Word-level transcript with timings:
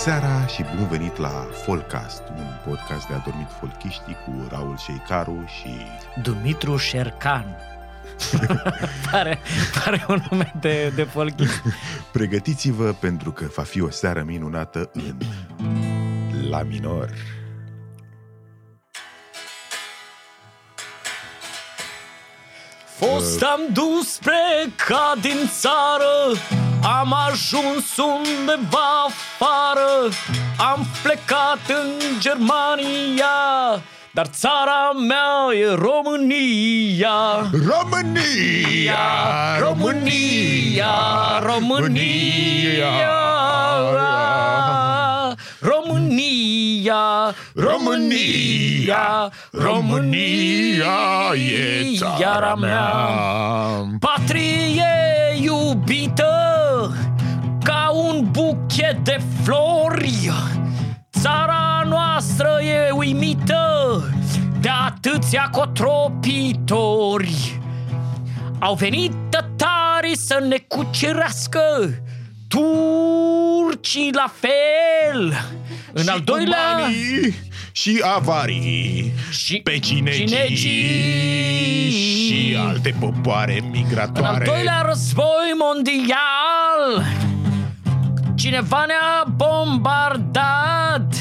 seara 0.00 0.46
și 0.46 0.64
bun 0.76 0.86
venit 0.88 1.16
la 1.16 1.46
Folcast, 1.64 2.22
un 2.36 2.46
podcast 2.66 3.06
de 3.06 3.14
adormit 3.14 3.48
folchiștii 3.58 4.16
cu 4.24 4.46
Raul 4.50 4.76
Șeicaru 4.78 5.44
și... 5.46 5.68
Dumitru 6.22 6.76
Șercan. 6.76 7.56
pare, 9.10 9.38
pare 9.84 10.04
un 10.08 10.22
nume 10.30 10.52
de, 10.60 10.92
de 10.94 11.02
folchist. 11.02 11.62
Pregătiți-vă 12.12 12.92
pentru 12.92 13.30
că 13.30 13.46
va 13.56 13.62
fi 13.62 13.80
o 13.80 13.90
seară 13.90 14.22
minunată 14.26 14.90
în 14.92 15.16
La 16.48 16.62
Minor. 16.62 17.10
Fost 22.84 23.42
am 23.42 23.60
dus 23.72 24.12
spre 24.12 24.72
ca 24.86 25.14
din 25.20 25.50
țară 25.60 26.69
Am 26.98 27.14
ajuns 27.28 27.96
undeva 27.96 29.06
afară 29.06 30.08
Am 30.72 30.86
plecat 31.02 31.58
în 31.68 32.18
Germania 32.18 33.26
Dar 34.10 34.26
țara 34.26 34.92
mea 35.08 35.54
e 35.60 35.74
România 35.74 37.50
România! 37.52 38.96
România, 39.58 40.86
România, 41.40 42.88
România, 45.60 47.34
România, 47.54 49.32
România 49.50 50.96
e 51.34 51.96
țara 52.18 52.54
mea. 52.54 52.92
Patrie 53.98 54.84
iubită 55.40 56.24
ca 56.24 56.34
un 56.34 56.39
buchet 58.90 59.04
de 59.04 59.20
flori. 59.42 60.30
Țara 61.20 61.82
noastră 61.86 62.58
e 62.62 62.90
uimită 62.90 63.58
de 64.60 64.68
atâția 64.68 65.48
cotropitori. 65.52 67.60
Au 68.58 68.74
venit 68.74 69.12
tătarii 69.28 70.16
să 70.16 70.44
ne 70.48 70.56
cucerească. 70.68 71.60
Turcii 72.48 74.10
la 74.12 74.32
fel. 74.40 75.34
În 75.92 76.08
al 76.08 76.20
doilea 76.20 76.56
Cubanii 76.74 77.34
și 77.72 78.02
avarii 78.14 79.12
Și 79.30 79.60
Pecinegii 79.64 80.26
cinegii. 80.26 81.90
Și 81.90 82.56
alte 82.58 82.94
popoare 83.00 83.58
În 83.58 83.64
al 83.64 83.70
migratoare 83.70 84.44
doilea 84.44 84.82
război 84.86 85.54
mondial 85.58 87.04
Cineva 88.40 88.84
ne-a 88.86 89.24
bombardat 89.36 91.14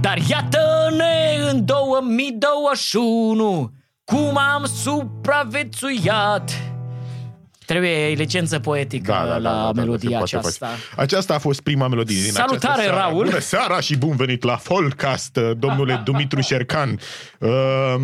Dar 0.00 0.18
iată-ne 0.28 1.36
în 1.50 1.64
2021 1.64 3.72
Cum 4.04 4.36
am 4.36 4.64
supraviețuiat 4.64 6.50
Trebuie 7.66 8.06
licență 8.06 8.58
poetică 8.58 9.38
la 9.40 9.70
melodia 9.74 10.08
se 10.08 10.16
poate 10.16 10.36
aceasta 10.36 10.66
face. 10.66 10.80
Aceasta 10.96 11.34
a 11.34 11.38
fost 11.38 11.60
prima 11.60 11.88
melodie 11.88 12.22
din 12.22 12.32
Salutare, 12.32 12.56
această 12.56 12.82
seară. 12.82 12.96
Raul! 12.96 13.24
Bună 13.24 13.38
seara 13.38 13.80
și 13.80 13.96
bun 13.96 14.16
venit 14.16 14.42
la 14.42 14.56
Folcast, 14.56 15.38
domnule 15.56 16.00
Dumitru 16.04 16.40
Șercan. 16.40 16.98
Uh, 17.38 17.94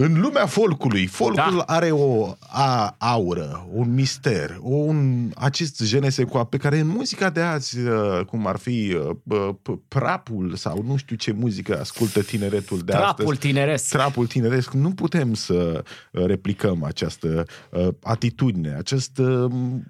în 0.00 0.20
lumea 0.20 0.46
folcului, 0.46 1.06
folcul 1.06 1.56
Da. 1.56 1.74
are 1.74 1.90
o 1.90 2.34
a, 2.48 2.94
aură, 2.98 3.68
un 3.72 3.94
mister, 3.94 4.58
un, 4.60 5.30
acest 5.34 5.84
genesecoa 5.84 6.44
pe 6.44 6.56
care 6.56 6.78
în 6.78 6.86
muzica 6.86 7.30
de 7.30 7.40
azi, 7.40 7.78
uh, 7.78 8.24
cum 8.26 8.46
ar 8.46 8.56
fi 8.56 8.96
uh, 8.96 9.48
p- 9.52 9.88
prapul 9.88 10.54
sau 10.54 10.84
nu 10.86 10.96
știu 10.96 11.16
ce 11.16 11.32
muzică 11.32 11.78
ascultă 11.80 12.22
tineretul 12.22 12.78
de 12.78 12.92
Trapul 12.92 13.24
astăzi. 13.24 13.38
tineresc 13.38 13.88
Trapul 13.88 14.26
tineresc, 14.26 14.72
nu 14.72 14.90
putem 14.90 15.34
să 15.34 15.84
uh, 16.12 16.24
replicăm 16.24 16.82
această 16.84 17.44
uh, 17.70 17.88
atitudine, 18.02 18.74
această, 18.74 19.22
um, 19.22 19.84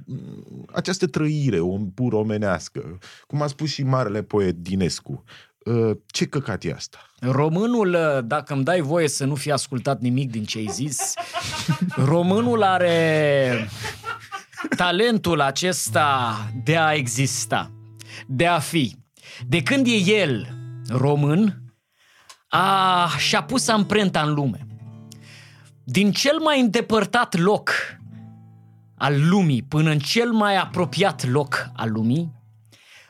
această 0.72 1.06
trăire 1.06 1.60
o 1.60 1.76
pur 1.94 2.12
omenească. 2.12 2.98
Cum 3.26 3.42
a 3.42 3.46
spus 3.46 3.68
și 3.68 3.82
marele 3.82 4.22
poet 4.22 4.56
Dinescu. 4.56 5.24
Uh, 5.68 5.96
ce 6.06 6.24
căcat 6.24 6.64
e 6.64 6.72
asta? 6.72 6.98
Românul, 7.20 8.22
dacă 8.24 8.54
îmi 8.54 8.64
dai 8.64 8.80
voie 8.80 9.08
să 9.08 9.24
nu 9.24 9.34
fi 9.34 9.50
ascultat 9.50 10.00
nimic 10.00 10.30
din 10.30 10.44
ce 10.44 10.58
ai 10.58 10.68
zis, 10.70 11.14
românul 11.96 12.62
are 12.62 13.68
talentul 14.76 15.40
acesta 15.40 16.36
de 16.64 16.76
a 16.76 16.92
exista, 16.92 17.70
de 18.26 18.46
a 18.46 18.58
fi. 18.58 18.96
De 19.46 19.62
când 19.62 19.86
e 19.86 19.90
el 19.90 20.48
român, 20.88 21.62
a, 22.48 23.08
și-a 23.18 23.42
pus 23.42 23.68
amprenta 23.68 24.22
în 24.22 24.34
lume. 24.34 24.66
Din 25.84 26.12
cel 26.12 26.38
mai 26.38 26.60
îndepărtat 26.60 27.36
loc 27.36 27.70
al 28.96 29.28
lumii 29.28 29.62
până 29.62 29.90
în 29.90 29.98
cel 29.98 30.32
mai 30.32 30.56
apropiat 30.56 31.26
loc 31.26 31.70
al 31.76 31.92
lumii, 31.92 32.32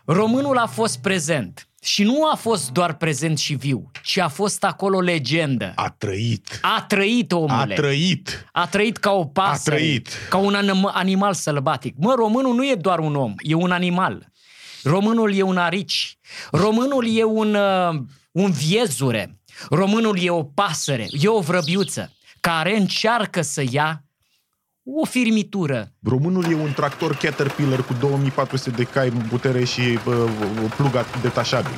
românul 0.05 0.59
a 0.59 0.67
fost 0.67 0.99
prezent. 0.99 1.68
Și 1.83 2.03
nu 2.03 2.28
a 2.33 2.34
fost 2.34 2.71
doar 2.71 2.94
prezent 2.94 3.39
și 3.39 3.55
viu, 3.55 3.91
ci 4.03 4.19
a 4.19 4.28
fost 4.28 4.65
acolo 4.65 5.00
legendă. 5.00 5.72
A 5.75 5.94
trăit. 5.99 6.59
A 6.62 6.84
trăit 6.89 7.33
A 7.33 7.37
omule. 7.37 7.75
trăit. 7.75 8.47
A 8.53 8.66
trăit 8.66 8.97
ca 8.97 9.11
o 9.11 9.25
pasăre, 9.25 9.77
A 9.77 9.78
trăit. 9.78 10.09
ca 10.28 10.37
un 10.37 10.55
anim- 10.55 10.93
animal 10.93 11.34
sălbatic. 11.34 11.94
Mă, 11.99 12.15
românul 12.17 12.55
nu 12.55 12.65
e 12.67 12.75
doar 12.75 12.99
un 12.99 13.15
om, 13.17 13.34
e 13.38 13.55
un 13.55 13.71
animal. 13.71 14.27
Românul 14.83 15.34
e 15.34 15.43
un 15.43 15.56
arici. 15.56 16.19
Românul 16.50 17.17
e 17.17 17.25
un, 17.25 17.55
uh, 17.55 18.00
un 18.33 18.50
viezure. 18.50 19.41
Românul 19.71 20.19
e 20.22 20.31
o 20.31 20.43
pasăre, 20.43 21.06
e 21.11 21.28
o 21.28 21.41
vrăbiuță 21.41 22.12
care 22.41 22.77
încearcă 22.77 23.43
să 23.43 23.62
ia 23.71 24.03
o 24.94 25.04
firmitură. 25.04 25.93
Românul 26.03 26.44
e 26.50 26.54
un 26.54 26.72
tractor 26.72 27.16
Caterpillar 27.16 27.84
cu 27.84 27.94
2400 28.00 28.71
de 28.71 28.82
cai 28.82 29.09
în 29.09 29.26
putere 29.28 29.65
și 29.65 29.81
uh, 29.81 30.15
plug 30.76 30.93
detașabil. 31.22 31.75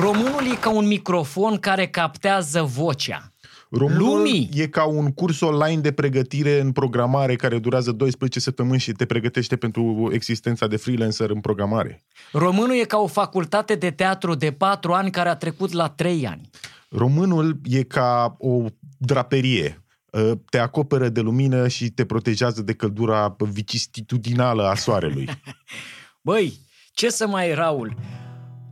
Românul 0.00 0.52
e 0.52 0.56
ca 0.60 0.70
un 0.70 0.86
microfon 0.86 1.56
care 1.56 1.86
captează 1.86 2.62
vocea. 2.62 3.32
Românul 3.70 4.16
Lumii. 4.16 4.48
e 4.52 4.66
ca 4.66 4.84
un 4.84 5.12
curs 5.12 5.40
online 5.40 5.80
de 5.80 5.92
pregătire 5.92 6.60
în 6.60 6.72
programare 6.72 7.36
care 7.36 7.58
durează 7.58 7.92
12 7.92 8.40
săptămâni 8.40 8.80
și 8.80 8.92
te 8.92 9.04
pregătește 9.04 9.56
pentru 9.56 10.10
existența 10.12 10.66
de 10.66 10.76
freelancer 10.76 11.30
în 11.30 11.40
programare. 11.40 12.02
Românul 12.32 12.76
e 12.76 12.84
ca 12.84 12.98
o 12.98 13.06
facultate 13.06 13.74
de 13.74 13.90
teatru 13.90 14.34
de 14.34 14.52
patru 14.52 14.92
ani 14.92 15.10
care 15.10 15.28
a 15.28 15.36
trecut 15.36 15.72
la 15.72 15.88
trei 15.88 16.26
ani. 16.26 16.50
Românul 16.88 17.60
e 17.64 17.82
ca 17.82 18.36
o 18.38 18.64
draperie. 18.98 19.82
Uh, 20.18 20.38
Te 20.50 20.58
acoperă 20.58 21.08
de 21.08 21.20
lumină 21.20 21.68
și 21.68 21.90
te 21.90 22.04
protejează 22.04 22.62
de 22.62 22.72
căldura 22.72 23.36
vicisitudinală 23.38 24.68
a 24.68 24.74
soarelui. 24.74 25.28
Băi, 26.28 26.58
ce 26.92 27.10
să 27.10 27.26
mai, 27.26 27.54
Raul? 27.54 27.96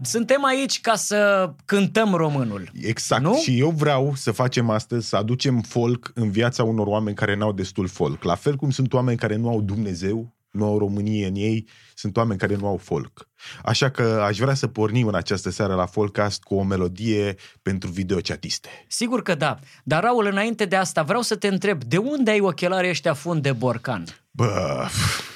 Suntem 0.03 0.45
aici 0.45 0.81
ca 0.81 0.95
să 0.95 1.51
cântăm 1.65 2.15
românul. 2.15 2.71
Exact. 2.81 3.23
Nu? 3.23 3.37
Și 3.37 3.59
eu 3.59 3.71
vreau 3.71 4.12
să 4.15 4.33
facem 4.33 4.71
astăzi, 4.71 5.09
să 5.09 5.17
aducem 5.17 5.61
folk 5.61 6.11
în 6.15 6.31
viața 6.31 6.65
unor 6.65 6.87
oameni 6.87 7.17
care 7.17 7.37
n-au 7.37 7.53
destul 7.53 7.89
folk. 7.89 8.23
La 8.23 8.35
fel 8.35 8.56
cum 8.56 8.71
sunt 8.71 8.93
oameni 8.93 9.19
care 9.19 9.37
nu 9.37 9.49
au 9.49 9.61
Dumnezeu, 9.61 10.36
nu 10.56 10.65
au 10.65 10.78
Românie 10.78 11.27
în 11.27 11.34
ei, 11.34 11.69
sunt 11.94 12.17
oameni 12.17 12.39
care 12.39 12.56
nu 12.56 12.67
au 12.67 12.77
folk. 12.77 13.28
Așa 13.65 13.91
că 13.91 14.03
aș 14.03 14.39
vrea 14.39 14.55
să 14.55 14.67
pornim 14.67 15.06
în 15.06 15.15
această 15.15 15.50
seară 15.50 15.75
la 15.75 15.87
Folcast 15.87 16.43
cu 16.43 16.55
o 16.55 16.62
melodie 16.62 17.34
pentru 17.62 17.91
videochatiste. 17.91 18.69
Sigur 18.89 19.22
că 19.22 19.34
da. 19.34 19.59
Dar, 19.84 20.03
Raul, 20.03 20.27
înainte 20.27 20.65
de 20.65 20.77
asta, 20.77 21.03
vreau 21.03 21.22
să 21.22 21.37
te 21.37 21.49
întreb, 21.49 21.84
de 21.84 21.97
unde 21.97 22.31
ai 22.31 22.41
ochelarii 22.41 22.91
ăștia 22.91 23.14
fund 23.14 23.43
de 23.43 23.53
borcan? 23.53 24.05
Bă, 24.31 24.87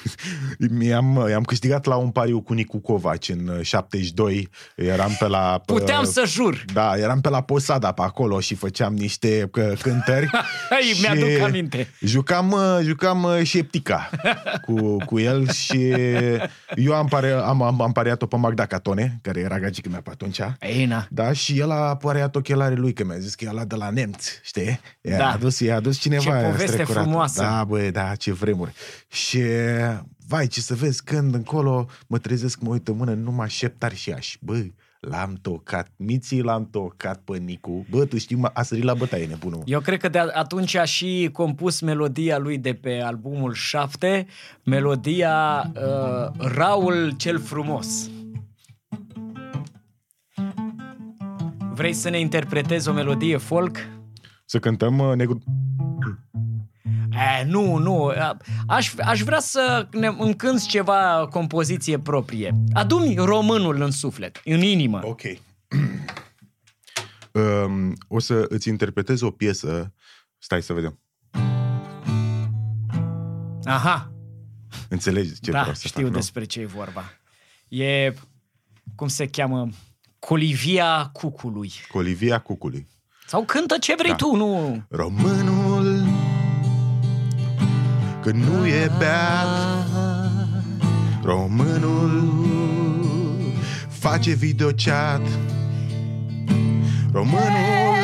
i-am 1.29 1.43
câștigat 1.45 1.85
la 1.85 1.95
un 1.95 2.09
pariu 2.09 2.41
cu 2.41 2.53
Nicu 2.53 2.77
Covaci 2.77 3.29
în 3.29 3.47
uh, 3.47 3.61
72. 3.65 4.49
Eram 4.75 5.15
pe 5.19 5.27
la... 5.27 5.61
Puteam 5.65 6.01
uh, 6.01 6.09
să 6.11 6.23
jur. 6.27 6.65
Da, 6.73 6.97
eram 6.97 7.21
pe 7.21 7.29
la 7.29 7.41
Posada 7.41 7.91
pe 7.91 8.01
acolo 8.01 8.39
și 8.39 8.55
făceam 8.55 8.95
niște 8.95 9.47
că, 9.51 9.73
cântări. 9.81 10.29
Hai, 10.69 10.81
și 10.81 11.01
mi-aduc 11.01 11.41
aminte. 11.47 11.87
Jucam, 11.99 12.51
uh, 12.51 12.79
jucam 12.81 13.23
uh, 13.23 13.39
șeptica 13.43 14.09
cu, 14.65 14.97
cu 15.05 15.19
el 15.19 15.49
și 15.49 15.93
eu 16.75 16.93
am, 16.93 17.07
pare, 17.07 17.31
am, 17.31 17.61
am, 17.61 17.81
am 17.81 17.91
pariat-o 17.91 18.25
pe 18.25 18.35
Magda 18.35 18.65
Catone, 18.65 19.19
care 19.21 19.39
era 19.39 19.59
gagică 19.59 19.89
mea 19.89 20.01
pe 20.01 20.09
atunci. 20.09 20.39
Ei, 20.59 20.85
na. 20.85 21.07
Da, 21.09 21.33
și 21.33 21.59
el 21.59 21.71
a 21.71 21.95
pariat 21.95 22.35
ochelarii 22.35 22.77
lui, 22.77 22.93
că 22.93 23.03
mi-a 23.03 23.17
zis 23.17 23.35
că 23.35 23.45
e 23.45 23.49
ăla 23.49 23.63
de 23.65 23.75
la 23.75 23.89
nemți, 23.89 24.39
știi? 24.43 24.79
I-a 25.01 25.17
Da. 25.17 25.31
adus, 25.31 25.59
i-a 25.59 25.75
adus 25.75 25.99
cineva. 25.99 26.23
Ce 26.23 26.45
poveste 26.45 26.65
strecurat. 26.71 27.03
frumoasă. 27.03 27.41
Da, 27.41 27.63
băi, 27.67 27.91
da, 27.91 28.15
ce 28.15 28.33
vremuri. 28.33 28.73
Și, 29.07 29.41
vai, 30.31 30.47
ce 30.47 30.61
să 30.61 30.75
vezi, 30.75 31.03
când 31.03 31.33
încolo 31.33 31.87
mă 32.07 32.17
trezesc, 32.17 32.59
mă 32.59 32.69
uit 32.69 32.87
în 32.87 32.95
mână, 32.95 33.13
numai 33.13 33.49
șeptari 33.49 33.95
și 33.95 34.11
aș. 34.11 34.37
Bă, 34.39 34.65
L-am 34.99 35.37
tocat, 35.41 35.91
miții 35.95 36.41
l-am 36.41 36.69
tocat 36.69 37.21
pe 37.23 37.37
Nicu. 37.37 37.85
Bă, 37.89 38.05
tu 38.05 38.17
știi, 38.17 38.35
mă, 38.35 38.49
a 38.53 38.61
sărit 38.61 38.83
la 38.83 38.93
bătaie 38.93 39.25
nebunul. 39.25 39.61
Eu 39.65 39.79
cred 39.79 39.99
că 39.99 40.09
de 40.09 40.19
atunci 40.19 40.75
a 40.75 40.83
și 40.83 41.29
compus 41.33 41.81
melodia 41.81 42.37
lui 42.37 42.57
de 42.57 42.73
pe 42.73 43.01
albumul 43.01 43.53
7, 43.53 44.27
melodia 44.63 45.65
uh, 45.75 46.31
Raul 46.37 47.13
cel 47.17 47.39
frumos. 47.39 48.09
Vrei 51.73 51.93
să 51.93 52.09
ne 52.09 52.19
interpretezi 52.19 52.89
o 52.89 52.93
melodie 52.93 53.37
folk? 53.37 53.77
Să 54.45 54.59
cântăm 54.59 54.99
uh, 54.99 55.15
negru... 55.15 55.43
E, 57.21 57.43
nu, 57.43 57.77
nu. 57.77 58.13
Aș, 58.67 58.93
aș 58.97 59.21
vrea 59.21 59.39
să 59.39 59.87
ne 59.91 60.07
îmi 60.17 60.35
cânti 60.35 60.67
ceva 60.67 61.27
compoziție 61.31 61.99
proprie. 61.99 62.55
Adu-mi 62.73 63.15
românul 63.15 63.81
în 63.81 63.91
suflet, 63.91 64.41
în 64.45 64.61
inimă. 64.61 64.99
Ok. 65.03 65.21
um, 67.31 67.97
o 68.07 68.19
să 68.19 68.45
îți 68.49 68.67
interpretez 68.67 69.21
o 69.21 69.31
piesă. 69.31 69.93
Stai 70.37 70.61
să 70.61 70.73
vedem. 70.73 70.99
Aha. 73.63 74.11
Înțelegi 74.89 75.39
ce 75.39 75.51
da, 75.51 75.59
vreau 75.59 75.75
să 75.75 75.87
știu 75.87 76.05
fac, 76.05 76.13
despre 76.13 76.43
ce 76.43 76.59
e 76.59 76.65
vorba. 76.65 77.03
E, 77.67 78.13
cum 78.95 79.07
se 79.07 79.27
cheamă, 79.27 79.69
Colivia 80.19 81.09
Cucului. 81.13 81.71
Nu? 81.79 81.87
Colivia 81.91 82.39
Cucului. 82.39 82.87
Sau 83.27 83.45
cântă 83.45 83.77
ce 83.77 83.95
vrei 83.95 84.09
Da. 84.09 84.15
tu, 84.15 84.35
nu... 84.35 84.83
Românul 84.89 85.70
Că 88.21 88.31
nu 88.31 88.65
e 88.65 88.91
beat 88.97 89.87
Românul. 91.23 92.33
Face 93.89 94.33
videochat 94.33 95.21
Românul. 97.11 97.97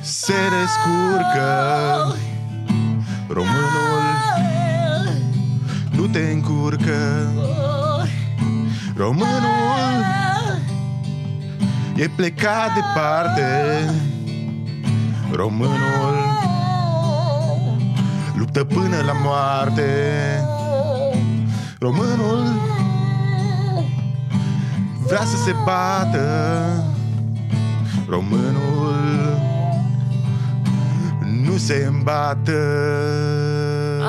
Se 0.00 0.32
descurcă 0.32 2.16
Românul. 3.28 4.02
Nu 5.90 6.06
te 6.06 6.30
încurcă 6.32 7.30
Românul. 8.96 10.08
E 11.96 12.08
plecat 12.16 12.70
departe 12.74 13.80
Românul 15.32 16.19
Luptă 18.40 18.64
până 18.64 19.02
la 19.06 19.12
moarte. 19.12 19.84
Românul 21.78 22.44
Vrea 25.06 25.24
să 25.24 25.36
se 25.44 25.54
bată. 25.64 26.84
Românul 28.08 28.94
Nu 31.44 31.56
se 31.56 31.88
îmbată 31.88 32.52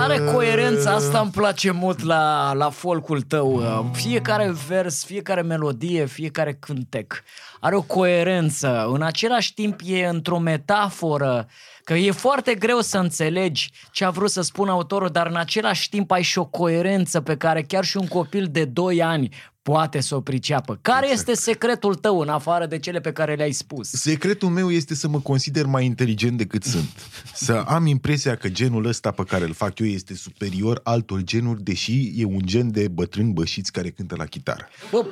Are 0.01 0.19
coerența 0.33 0.91
asta, 0.91 1.19
îmi 1.19 1.31
place 1.31 1.71
mult 1.71 2.03
la, 2.03 2.53
la 2.53 2.69
folcul 2.69 3.21
tău. 3.21 3.61
Fiecare 3.93 4.53
vers, 4.67 5.05
fiecare 5.05 5.41
melodie, 5.41 6.05
fiecare 6.05 6.53
cântec 6.59 7.23
are 7.61 7.75
o 7.75 7.81
coerență. 7.81 8.89
În 8.93 9.01
același 9.01 9.53
timp 9.53 9.79
e 9.85 10.05
într-o 10.05 10.39
metaforă, 10.39 11.47
că 11.83 11.93
e 11.93 12.11
foarte 12.11 12.55
greu 12.55 12.79
să 12.79 12.97
înțelegi 12.97 13.71
ce 13.91 14.05
a 14.05 14.09
vrut 14.09 14.29
să 14.29 14.41
spună 14.41 14.71
autorul, 14.71 15.09
dar 15.09 15.27
în 15.27 15.35
același 15.35 15.89
timp 15.89 16.11
ai 16.11 16.21
și 16.21 16.37
o 16.37 16.45
coerență 16.45 17.21
pe 17.21 17.37
care 17.37 17.61
chiar 17.61 17.83
și 17.83 17.97
un 17.97 18.07
copil 18.07 18.47
de 18.51 18.65
2 18.65 19.03
ani 19.03 19.29
poate 19.61 19.99
să 19.99 20.15
o 20.15 20.21
priceapă. 20.21 20.79
Care 20.81 21.09
Exact. 21.09 21.29
este 21.29 21.41
secretul 21.41 21.95
tău 21.95 22.19
în 22.19 22.29
afară 22.29 22.65
de 22.65 22.79
cele 22.79 22.99
pe 22.99 23.11
care 23.11 23.35
le-ai 23.35 23.51
spus? 23.51 23.89
Secretul 23.89 24.49
meu 24.49 24.71
este 24.71 24.95
să 24.95 25.07
mă 25.07 25.19
consider 25.19 25.65
mai 25.65 25.85
inteligent 25.85 26.37
decât 26.37 26.63
sunt. 26.63 26.89
Să 27.33 27.63
am 27.67 27.85
impresia 27.85 28.35
că 28.35 28.49
genul 28.49 28.85
ăsta 28.85 29.11
pe 29.11 29.23
care 29.23 29.43
îl 29.43 29.53
fac 29.53 29.79
eu 29.79 29.87
este 29.87 30.15
superior 30.15 30.79
altor 30.83 31.21
genuri, 31.21 31.63
deși 31.63 32.13
e 32.15 32.25
un 32.25 32.41
gen 32.45 32.71
de 32.71 32.87
bătrâni 32.87 33.33
bășiți 33.33 33.71
care 33.71 33.89
cântă 33.89 34.15
la 34.17 34.25
chitară. 34.25 34.67
Bă, 34.91 35.05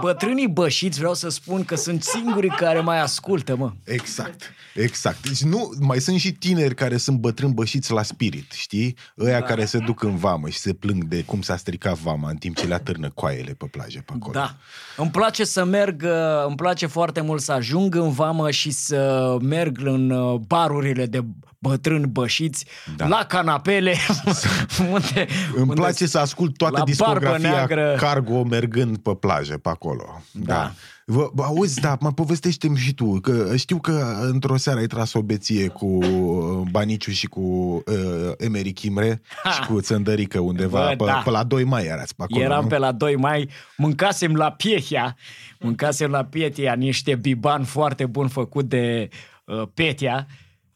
bătrânii 0.00 0.48
bășiți 0.48 0.98
vreau 0.98 1.14
să 1.14 1.28
spun 1.28 1.64
că 1.64 1.74
sunt 1.74 2.02
singurii 2.02 2.50
care 2.50 2.80
mai 2.80 3.00
ascultă, 3.00 3.56
mă. 3.56 3.72
Exact, 3.84 4.42
exact. 4.74 5.28
Deci 5.28 5.42
nu, 5.42 5.72
mai 5.80 6.00
sunt 6.00 6.18
și 6.18 6.32
tineri 6.32 6.74
care 6.74 6.96
sunt 6.96 7.18
bătrâni 7.18 7.52
bășiți 7.52 7.92
la 7.92 8.02
spirit, 8.02 8.52
știi? 8.52 8.96
Ăia 9.18 9.40
da. 9.40 9.46
care 9.46 9.64
se 9.64 9.78
duc 9.78 10.02
în 10.02 10.16
vamă 10.16 10.48
și 10.48 10.58
se 10.58 10.72
plâng 10.72 11.04
de 11.04 11.22
cum 11.22 11.42
s-a 11.42 11.56
stricat 11.56 11.98
vama 11.98 12.30
în 12.30 12.36
timp 12.36 12.56
ce 12.56 12.66
le 12.66 12.74
atârnă 12.74 13.10
coaiele 13.10 13.52
pe 13.52 13.66
plajă 13.66 14.02
pe 14.06 14.12
acolo. 14.14 14.32
Da. 14.32 14.56
Îmi 14.96 15.10
place 15.10 15.44
să 15.44 15.64
merg, 15.64 16.02
uh, 16.04 16.46
îmi 16.46 16.56
place 16.56 16.86
foarte 16.86 17.20
mult 17.20 17.42
să 17.42 17.52
ajung 17.52 17.94
în 17.94 18.10
vamă 18.10 18.50
și 18.50 18.70
să 18.70 19.36
merg 19.42 19.78
în 19.84 20.10
uh, 20.10 20.40
barurile 20.46 21.06
de 21.06 21.24
bătrâni 21.68 22.06
bășiți, 22.06 22.66
Da. 22.96 23.06
la 23.06 23.24
canapele, 23.28 23.94
unde, 24.92 25.26
Îmi 25.54 25.60
unde 25.62 25.74
place 25.74 26.06
să 26.06 26.18
ascult 26.18 26.56
toată 26.56 26.76
la 26.78 26.84
barbă 26.84 26.90
discografia 26.90 27.50
neagră. 27.50 27.94
Cargo 27.98 28.42
mergând 28.42 28.96
pe 28.96 29.14
plajă, 29.20 29.58
pe 29.58 29.68
acolo. 29.68 30.22
Da. 30.32 30.54
Da. 30.54 30.72
Vă, 31.08 31.30
bă, 31.34 31.42
auzi, 31.42 31.80
da, 31.80 31.96
mă 32.00 32.12
povestește-mi 32.12 32.76
și 32.76 32.94
tu, 32.94 33.20
că 33.20 33.56
știu 33.56 33.78
că 33.78 34.16
într-o 34.20 34.56
seară 34.56 34.78
ai 34.78 34.86
tras 34.86 35.12
o 35.12 35.22
beție 35.22 35.68
cu 35.68 35.86
uh, 35.86 36.68
Baniciu 36.70 37.10
și 37.10 37.26
cu 37.26 37.40
uh, 37.40 38.32
Emery 38.38 38.72
Chimre 38.72 39.22
Ha! 39.42 39.50
și 39.50 39.60
cu 39.60 39.80
Țăndărică 39.80 40.38
undeva, 40.40 40.78
Bă, 40.96 41.04
pe, 41.04 41.10
da. 41.10 41.20
pe 41.24 41.30
la 41.30 41.42
2 41.42 41.64
mai 41.64 41.84
erați 41.84 42.14
pe 42.14 42.22
acolo, 42.22 42.42
Eram 42.44 42.62
nu? 42.62 42.68
pe 42.68 42.78
la 42.78 42.92
2 42.92 43.16
mai, 43.16 43.48
mâncasem 43.76 44.34
la 44.34 44.50
Pietia, 44.50 45.16
mâncasem 45.58 46.10
la 46.10 46.24
Pietia 46.24 46.74
niște 46.74 47.14
biban 47.14 47.64
foarte 47.64 48.06
bun 48.06 48.28
făcut 48.28 48.64
de 48.68 49.08
uh, 49.44 49.62
Petia. 49.74 50.26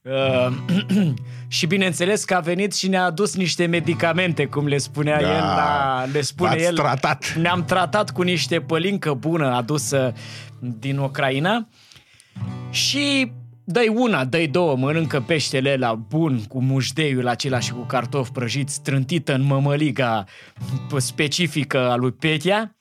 Uh, 0.03 0.53
și 1.49 1.67
bineînțeles 1.67 2.25
că 2.25 2.35
a 2.35 2.41
venit 2.41 2.75
și 2.75 2.89
ne-a 2.89 3.05
adus 3.05 3.37
niște 3.37 3.67
medicamente, 3.67 4.47
cum 4.47 4.67
le 4.67 4.79
spunea 4.79 5.21
Da. 5.21 5.29
el, 5.37 5.43
la, 5.43 6.05
le 6.13 6.21
spune 6.21 6.51
V-ați 6.51 6.65
el. 6.65 6.75
tratat. 6.75 7.35
Ne-am 7.37 7.65
tratat 7.65 8.11
cu 8.11 8.23
niște 8.23 8.61
pălincă 8.61 9.15
bună 9.15 9.47
adusă 9.55 10.13
din 10.59 10.99
Ucraina 10.99 11.69
și 12.71 13.33
dă 13.65 13.81
una, 13.95 14.25
dă 14.25 14.47
două, 14.51 14.77
mănâncă 14.77 15.21
peștele 15.21 15.77
la 15.77 15.95
bun 15.95 16.45
cu 16.49 16.63
mușdeiul 16.63 17.29
acela 17.29 17.59
și 17.59 17.73
cu 17.73 17.81
cartofi 17.81 18.31
prăjiți 18.33 18.83
trântită 18.83 19.35
în 19.35 19.43
mămăliga 19.43 20.25
specifică 20.97 21.91
a 21.91 21.97
lui 21.97 22.13
Petia 22.13 22.77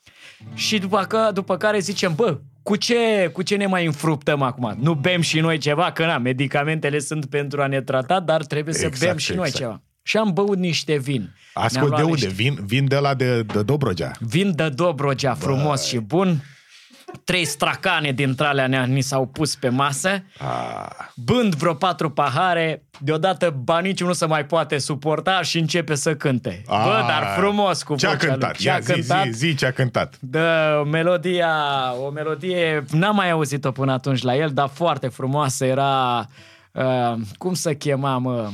și 0.54 0.77
după, 0.77 1.01
că, 1.07 1.30
după 1.33 1.57
care 1.57 1.80
zicem, 1.80 2.16
bă, 2.16 2.39
cu 2.63 2.75
ce, 2.75 3.29
cu 3.33 3.41
ce 3.41 3.56
ne 3.56 3.65
mai 3.65 3.85
înfruptăm 3.85 4.41
acum? 4.41 4.75
Nu 4.81 4.94
bem 4.94 5.21
și 5.21 5.39
noi 5.39 5.57
ceva? 5.57 5.91
Că 5.91 6.06
na, 6.06 6.17
medicamentele 6.17 7.00
sunt 7.00 7.25
pentru 7.25 7.61
a 7.61 7.67
ne 7.67 7.81
trata, 7.81 8.19
dar 8.19 8.45
trebuie 8.45 8.73
să 8.73 8.85
Exact, 8.85 9.06
bem 9.09 9.17
și 9.17 9.31
noi 9.33 9.45
exact. 9.47 9.63
ceva. 9.63 9.81
Și 10.03 10.17
am 10.17 10.31
băut 10.33 10.57
niște 10.57 10.97
vin. 10.97 11.19
Ne-am 11.21 11.66
Ascult, 11.66 11.87
luat 11.87 11.99
de 12.01 12.06
unde? 12.06 12.25
niște- 12.25 12.33
Vin, 12.44 12.57
vin 12.66 12.87
de 12.87 12.95
la 12.95 13.13
de, 13.13 13.44
de 13.44 13.63
Dobrogea. 13.63 14.11
Vin 14.19 14.56
de 14.56 14.69
Dobrogea 14.69 15.33
frumos 15.33 15.85
și 15.87 15.97
bun. 15.97 16.44
Trei 17.23 17.45
stracane 17.45 18.11
dintre 18.11 18.45
alea 18.45 18.68
ne- 18.68 18.85
ni 18.85 19.01
s-au 19.01 19.25
pus 19.28 19.56
pe 19.56 19.69
masă. 19.69 20.23
Ah, 20.37 20.85
Bând 21.16 21.56
vreo 21.56 21.73
patru 21.73 22.09
pahare, 22.09 22.83
deodată 22.99 23.49
baniciul 23.63 24.07
nu 24.07 24.13
se 24.13 24.25
mai 24.25 24.45
poate 24.45 24.78
suporta 24.78 25.42
și 25.42 25.57
începe 25.59 25.95
să 25.95 26.16
cânte. 26.16 26.61
Bă, 26.68 26.73
ah, 26.73 27.06
dar 27.07 27.33
frumos 27.37 27.83
cu 27.83 27.95
Ce 27.95 28.07
a 28.07 28.09
vocea 28.09 28.21
lui. 28.21 28.30
cântat? 28.31 28.56
Ce 28.56 28.69
a 28.69 28.73
Ia, 28.73 28.80
zi, 28.80 28.92
cântat? 28.94 29.25
zi, 29.25 29.31
zi 29.31 29.56
ce 29.56 29.66
a 29.66 29.71
cântat. 29.71 30.16
Da, 30.19 30.83
melodia, 30.92 31.54
o 32.06 32.09
melodie, 32.09 32.83
n-am 32.92 33.16
mai 33.16 33.30
auzit-o 33.30 33.71
până 33.71 33.92
atunci 33.92 34.21
la 34.21 34.35
el, 34.35 34.49
dar 34.54 34.69
foarte 34.73 35.07
frumoasă. 35.07 35.66
Era, 35.66 36.25
uh, 36.71 37.13
cum 37.37 37.54
să 37.54 37.73
chema, 37.73 38.18
mă? 38.18 38.49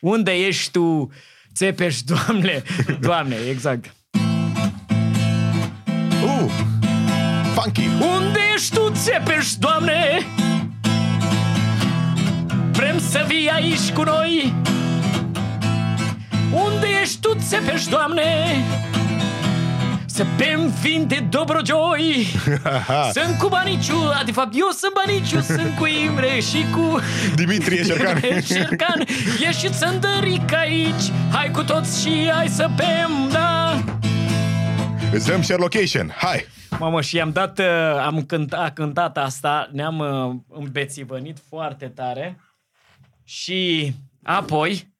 Unde 0.00 0.32
ești 0.32 0.70
tu, 0.70 1.10
Țepeș, 1.54 2.00
doamne? 2.12 2.62
Doamne, 3.00 3.36
exact. 3.50 3.94
Funky. 7.64 7.88
Unde 8.16 8.38
ești 8.54 8.74
tu, 8.74 8.92
Țepeș, 8.94 9.52
doamne? 9.52 10.26
Vrem 12.72 12.98
să 12.98 13.24
vii 13.26 13.50
aici 13.50 13.92
cu 13.94 14.02
noi 14.02 14.54
Unde 16.52 16.86
ești 17.02 17.20
tu, 17.20 17.36
Țepeș, 17.48 17.84
doamne? 17.84 18.22
Să 20.06 20.26
bem 20.36 20.72
vin 20.82 21.06
de 21.06 21.24
Dobrogei 21.30 22.26
Sunt 23.16 23.38
cu 23.38 23.48
Baniciu, 23.48 24.12
de 24.24 24.32
fapt 24.32 24.52
eu 24.52 24.68
sunt 24.78 24.92
Baniciu 25.04 25.40
Sunt 25.40 25.76
cu 25.78 25.86
Imre 25.86 26.40
și 26.40 26.66
cu 26.72 27.00
Dimitrie 27.40 27.84
Șercan. 27.84 28.20
Șercan 28.46 29.04
E 29.48 29.52
și 29.52 29.68
Țăndăric 29.70 30.54
aici 30.54 31.04
Hai 31.32 31.50
cu 31.50 31.62
toți 31.62 32.02
și 32.02 32.30
hai 32.32 32.48
să 32.48 32.70
bem, 32.76 33.28
da 33.32 33.82
Îți 35.12 35.26
dăm 35.26 35.42
share 35.42 35.60
location. 35.60 36.14
Hai. 36.16 36.46
Mamă, 36.78 37.00
și 37.00 37.20
am 37.20 37.30
dat, 37.32 37.58
uh, 37.58 37.66
am 38.04 38.24
cântat, 38.24 38.72
cântat 38.74 39.16
asta, 39.18 39.68
ne-am 39.72 39.98
uh, 39.98 40.58
îmbețivănit 40.58 41.38
foarte 41.48 41.88
tare 41.88 42.40
și 43.24 43.92
apoi 44.22 44.92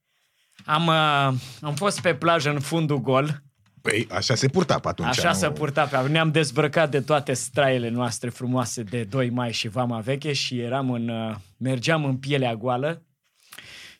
am, 0.64 0.86
uh, 0.86 1.40
am 1.60 1.74
fost 1.74 2.00
pe 2.00 2.14
plajă 2.14 2.50
în 2.50 2.60
fundul 2.60 3.00
gol, 3.00 3.42
Păi, 3.82 4.06
așa 4.10 4.34
se 4.34 4.48
purta 4.48 4.78
pe 4.78 4.88
atunci. 4.88 5.08
așa 5.08 5.28
nu? 5.28 5.34
se 5.34 5.50
purta 5.50 5.84
pe 5.84 6.08
ne-am 6.08 6.30
dezbrăcat 6.30 6.90
de 6.90 7.00
toate 7.00 7.32
straiele 7.32 7.88
noastre 7.88 8.28
frumoase 8.28 8.82
de 8.82 9.04
2 9.04 9.30
mai 9.30 9.52
și 9.52 9.68
vama 9.68 10.00
veche 10.00 10.32
și 10.32 10.58
eram 10.60 10.90
în, 10.90 11.08
uh, 11.08 11.34
mergeam 11.56 12.04
în 12.04 12.16
pielea 12.16 12.54
goală 12.54 13.02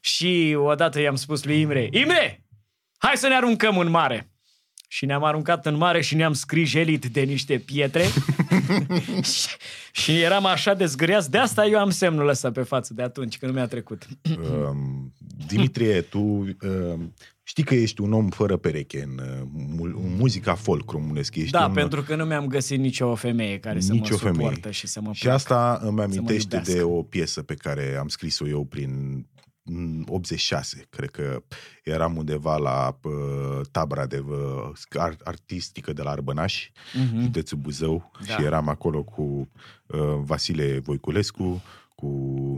și 0.01 0.57
odată 0.59 1.01
i-am 1.01 1.17
spus 1.17 1.45
lui 1.45 1.61
Imre, 1.61 1.89
Imre, 1.93 2.45
hai 2.99 3.17
să 3.17 3.29
ne 3.29 3.35
aruncăm 3.35 3.79
în 3.79 3.91
mare. 3.91 4.34
Și 4.95 5.07
ne-am 5.07 5.25
aruncat 5.25 5.67
în 5.67 5.77
mare 5.77 6.01
și 6.03 6.15
ne-am 6.15 6.33
scrijelit 6.33 7.05
de 7.07 7.21
niște 7.21 7.59
pietre 7.59 8.03
și, 9.33 9.49
și 9.93 10.21
eram 10.21 10.47
așa 10.47 10.75
de 10.75 10.87
zgâriați. 10.87 11.31
De 11.31 11.39
asta 11.39 11.67
eu 11.67 11.79
am 11.79 11.91
semnul 11.91 12.29
ăsta 12.29 12.51
pe 12.51 12.63
față 12.63 12.95
de 12.95 13.03
atunci, 13.03 13.39
când 13.39 13.53
nu 13.53 13.59
mi-a 13.59 13.67
trecut. 13.67 14.07
Um, 14.69 15.13
Dimitrie, 15.47 16.01
tu 16.01 16.19
um, 16.19 17.15
știi 17.43 17.65
că 17.65 17.75
ești 17.75 18.01
un 18.01 18.13
om 18.13 18.29
fără 18.29 18.57
pereche 18.57 19.03
în, 19.03 19.19
uh, 19.25 19.47
mu- 19.77 19.85
în 20.05 20.15
muzica 20.19 20.55
folk 20.55 20.91
românesc. 20.91 21.35
Ești 21.37 21.51
Da, 21.51 21.67
un, 21.67 21.73
pentru 21.73 22.03
că 22.03 22.17
nu 22.17 22.25
mi-am 22.25 22.47
găsit 22.47 22.79
nicio 22.79 23.15
femeie 23.15 23.59
care 23.59 23.81
să 23.81 23.93
Nicio 23.93 24.13
mă 24.15 24.19
femeie. 24.19 24.49
suportă 24.49 24.71
și 24.71 24.87
să 24.87 25.01
mă 25.01 25.13
Și 25.13 25.23
placă. 25.23 25.37
asta 25.37 25.79
îmi 25.83 26.01
amintește 26.03 26.57
iubească. 26.57 26.73
de 26.73 26.83
o 26.83 27.03
piesă 27.03 27.43
pe 27.43 27.55
care 27.55 27.97
am 28.01 28.09
scris-o 28.09 28.49
eu 28.49 28.65
prin 28.65 28.91
mm, 29.11 29.29
86, 30.07 30.87
cred 30.91 31.11
că 31.11 31.43
eram 31.85 32.17
undeva 32.17 32.57
la 32.57 32.99
uh, 33.03 33.61
tabăra 33.71 34.07
de 34.07 34.19
uh, 34.29 34.71
ar- 34.99 35.17
artistică 35.25 35.93
de 35.93 36.03
la 36.03 36.11
Arbănaș, 36.11 36.71
Mhm. 36.95 37.21
județul 37.21 37.59
Buzău, 37.59 38.11
Da. 38.27 38.35
și 38.37 38.43
eram 38.45 38.69
acolo 38.69 39.03
cu 39.03 39.23
uh, 39.87 39.99
Vasile 40.21 40.79
Voiculescu, 40.79 41.63
cu 41.95 42.07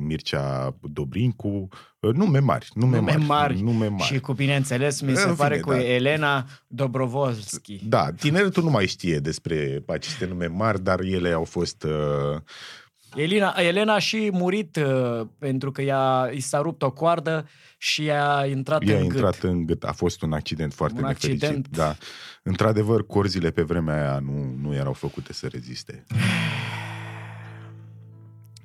Mircea 0.00 0.76
Dobrincu, 0.80 1.68
uh, 2.00 2.12
nume 2.14 2.38
mari, 2.38 2.68
nume, 2.74 2.96
Nume 2.96 3.14
mari. 3.16 3.60
nume 3.60 3.88
mari. 3.88 4.02
Și 4.02 4.20
cu, 4.20 4.32
bineînțeles, 4.32 5.00
mi 5.00 5.16
se 5.16 5.28
În 5.28 5.34
pare 5.34 5.54
fine, 5.54 5.66
cu 5.66 5.70
da. 5.72 5.84
Elena 5.84 6.46
Dobrovolski. 6.66 7.80
Da, 7.84 8.12
tineretul 8.12 8.62
nu 8.62 8.70
mai 8.70 8.86
știe 8.86 9.18
despre 9.18 9.82
aceste 9.86 10.26
nume 10.26 10.46
mari, 10.46 10.82
dar 10.82 11.00
ele 11.00 11.32
au 11.32 11.44
fost... 11.44 11.82
Uh, 11.82 12.40
Elena, 13.14 13.54
Elena 13.56 13.94
a 13.94 13.98
și 13.98 14.30
murit 14.32 14.76
uh, 14.76 15.26
pentru 15.38 15.70
că 15.70 15.82
ea, 15.82 16.30
i 16.34 16.40
s-a 16.40 16.60
rupt 16.60 16.82
o 16.82 16.90
coardă 16.90 17.48
și 17.78 18.10
a 18.10 18.46
intrat 18.46 18.82
i-a 18.82 18.96
în 18.96 19.04
intrat 19.04 19.40
gât. 19.40 19.50
în 19.50 19.66
gât. 19.66 19.84
A 19.84 19.92
fost 19.92 20.22
un 20.22 20.32
accident 20.32 20.74
foarte 20.74 21.00
Un 21.00 21.06
nefericit. 21.06 21.42
accident. 21.42 21.68
Da. 21.68 21.96
Într-adevăr, 22.42 23.06
corzile 23.06 23.50
pe 23.50 23.62
vremea 23.62 23.94
aia 23.94 24.18
nu, 24.18 24.54
nu 24.60 24.74
erau 24.74 24.92
făcute 24.92 25.32
să 25.32 25.46
reziste. 25.46 26.04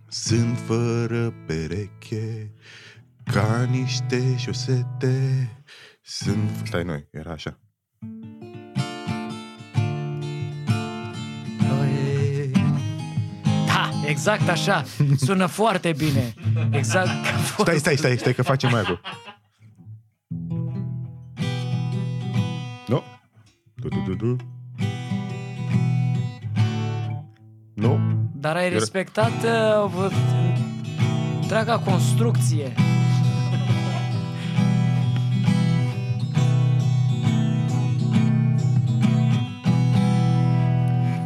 Sunt 0.08 0.58
fără 0.58 1.34
pereche, 1.48 2.54
ca 3.24 3.64
niște 3.64 4.38
șosete. 4.38 5.50
Sunt... 6.02 6.50
Stai, 6.66 6.84
noi, 6.84 7.08
era 7.12 7.32
așa. 7.32 7.60
Exact 14.12 14.50
așa. 14.50 14.84
Sună 15.18 15.46
foarte 15.46 15.94
bine. 15.98 16.34
Exact. 16.72 17.08
ca 17.08 17.40
fost. 17.40 17.68
Stai, 17.68 17.78
stai, 17.80 17.96
stai, 17.96 18.18
stai 18.18 18.34
că 18.34 18.42
facem 18.44 18.70
mai 18.72 18.80
acolo. 18.82 19.00
Nu? 22.88 23.04
Du, 23.76 23.88
du, 23.88 24.00
du, 24.08 24.14
du. 24.14 24.36
Nu? 27.74 28.00
Dar 28.34 28.56
ai 28.56 28.70
respectat 28.70 29.32
uh, 29.44 29.90
vă- 29.96 30.12
întreaga 31.42 31.80
construcție. 31.80 32.74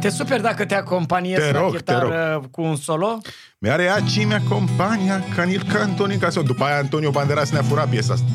Te 0.06 0.12
super 0.12 0.40
dacă 0.40 0.64
te 0.64 0.74
acompaniezi 0.74 1.46
Te 1.46 1.52
la 1.52 1.58
rog, 1.60 1.70
te 1.70 1.76
chitară 1.76 2.42
cu 2.50 2.62
un 2.62 2.76
solo? 2.76 3.18
Mi-are 3.58 3.88
aci 3.88 4.24
mi 4.24 4.34
acompania 4.34 5.22
ca 5.34 5.42
nil 5.42 5.62
canton 5.72 6.10
în 6.10 6.18
casă. 6.18 6.40
După 6.40 6.64
aia 6.64 6.76
Antonio 6.76 7.10
Banderas 7.10 7.50
ne-a 7.50 7.62
furat 7.62 7.88
piesa 7.88 8.12
asta. 8.12 8.26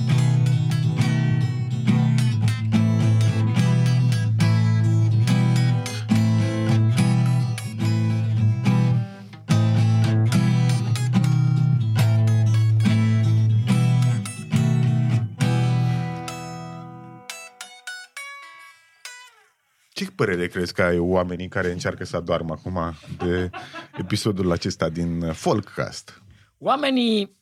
Părere 20.25 20.47
crezi 20.47 20.73
că 20.73 20.81
ai 20.81 20.97
oamenii 20.97 21.47
care 21.47 21.71
încearcă 21.71 22.03
să 22.03 22.15
adormă 22.15 22.53
acum 22.53 22.93
de 23.17 23.49
episodul 23.97 24.51
acesta 24.51 24.89
din 24.89 25.33
Folkcast? 25.33 26.21
Oamenii 26.57 27.37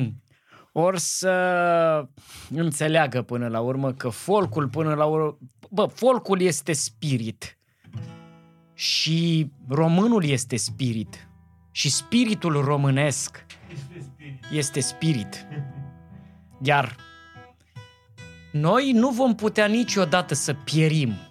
or 0.72 0.96
să 0.96 1.34
înțeleagă 2.50 3.22
până 3.22 3.48
la 3.48 3.60
urmă 3.60 3.92
că 3.92 4.08
folcul 4.08 4.68
până 4.68 4.94
la 4.94 5.04
urmă... 5.04 5.38
Bă, 5.70 5.86
folcul 5.94 6.40
este 6.40 6.72
spirit. 6.72 7.58
Și 8.74 9.50
românul 9.68 10.24
este 10.24 10.56
spirit. 10.56 11.28
Și 11.70 11.90
spiritul 11.90 12.64
românesc 12.64 13.46
este 14.50 14.80
spirit. 14.80 15.46
Iar 16.62 16.96
noi 18.52 18.92
nu 18.92 19.10
vom 19.10 19.34
putea 19.34 19.66
niciodată 19.66 20.34
să 20.34 20.54
pierim. 20.64 21.25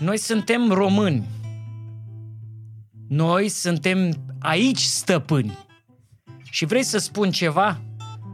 Noi 0.00 0.18
suntem 0.18 0.70
români. 0.70 1.26
Noi 3.08 3.48
suntem 3.48 4.10
aici 4.38 4.80
stăpâni. 4.80 5.58
Și 6.50 6.64
vrei 6.64 6.82
să 6.82 6.98
spun 6.98 7.30
ceva? 7.30 7.80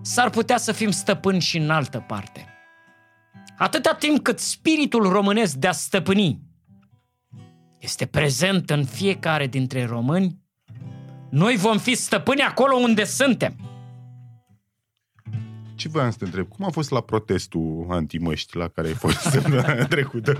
S-ar 0.02 0.30
putea 0.30 0.56
să 0.56 0.72
fim 0.72 0.90
stăpâni 0.90 1.40
și 1.40 1.58
în 1.58 1.70
altă 1.70 2.04
parte. 2.06 2.46
Atâta 3.56 3.94
timp 3.94 4.22
cât 4.22 4.38
spiritul 4.38 5.08
românesc 5.08 5.54
de 5.54 5.66
a 5.66 5.72
stăpâni 5.72 6.40
este 7.78 8.06
prezent 8.06 8.70
în 8.70 8.84
fiecare 8.84 9.46
dintre 9.46 9.84
români, 9.84 10.38
noi 11.30 11.56
vom 11.56 11.78
fi 11.78 11.94
stăpâni 11.94 12.40
acolo 12.40 12.76
unde 12.76 13.04
suntem. 13.04 13.56
Ce 15.82 15.88
voiam 15.88 16.10
să 16.10 16.16
te 16.18 16.24
întreb? 16.24 16.48
Cum 16.48 16.64
a 16.64 16.70
fost 16.70 16.90
la 16.90 17.00
protestul 17.00 17.86
antimăști 17.90 18.56
la 18.56 18.68
care 18.68 18.88
ai 18.88 18.94
fost 18.94 19.16
săptămâna 19.30 19.86
trecută? 19.86 20.38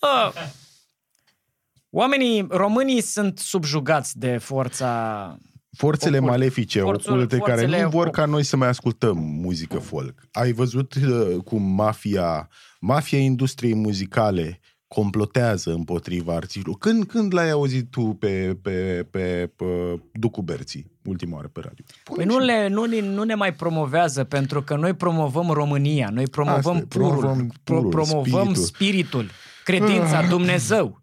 Uh, 0.00 0.32
oamenii 2.00 2.46
românii 2.50 3.00
sunt 3.00 3.38
subjugați 3.38 4.18
de 4.18 4.36
forța 4.38 5.36
Forțele 5.76 6.16
Ocult. 6.16 6.30
malefice, 6.30 6.80
Forțul- 6.80 7.12
oculte, 7.12 7.38
care 7.38 7.50
forțele 7.60 7.82
nu 7.82 7.88
vor 7.88 8.00
ocult. 8.00 8.14
ca 8.14 8.24
noi 8.24 8.42
să 8.42 8.56
mai 8.56 8.68
ascultăm 8.68 9.18
muzică 9.18 9.78
folk. 9.78 10.28
Ai 10.32 10.52
văzut 10.52 10.94
uh, 10.94 11.36
cum 11.44 11.62
mafia, 11.62 12.48
mafia 12.80 13.18
industriei 13.18 13.74
muzicale 13.74 14.60
complotează 14.88 15.70
împotriva 15.72 16.34
artiștilor. 16.34 16.78
Când, 16.78 17.04
când 17.04 17.34
l-ai 17.34 17.50
auzit 17.50 17.90
tu 17.90 18.02
pe, 18.02 18.58
pe, 18.62 19.06
pe, 19.10 19.52
pe 19.56 20.00
Ducu 20.12 20.42
Berții, 20.42 20.90
ultima 21.04 21.36
oară 21.36 21.48
pe 21.48 21.60
radio? 21.60 21.84
Păi 22.14 22.24
nu, 22.24 22.38
le, 22.38 22.68
nu, 22.68 22.84
ne, 22.84 23.00
nu 23.00 23.22
ne 23.22 23.34
mai 23.34 23.54
promovează 23.54 24.24
pentru 24.24 24.62
că 24.62 24.76
noi 24.76 24.94
promovăm 24.94 25.50
România, 25.50 26.08
noi 26.12 26.26
promovăm 26.26 26.74
Asta 26.74 26.78
e, 26.78 26.86
purul, 26.86 27.08
promovăm 27.08 27.52
pro, 27.64 27.74
purul, 27.74 27.90
promovăm 27.90 28.54
spiritul. 28.54 28.64
spiritul, 28.64 29.30
credința, 29.64 30.26
Dumnezeu. 30.28 30.98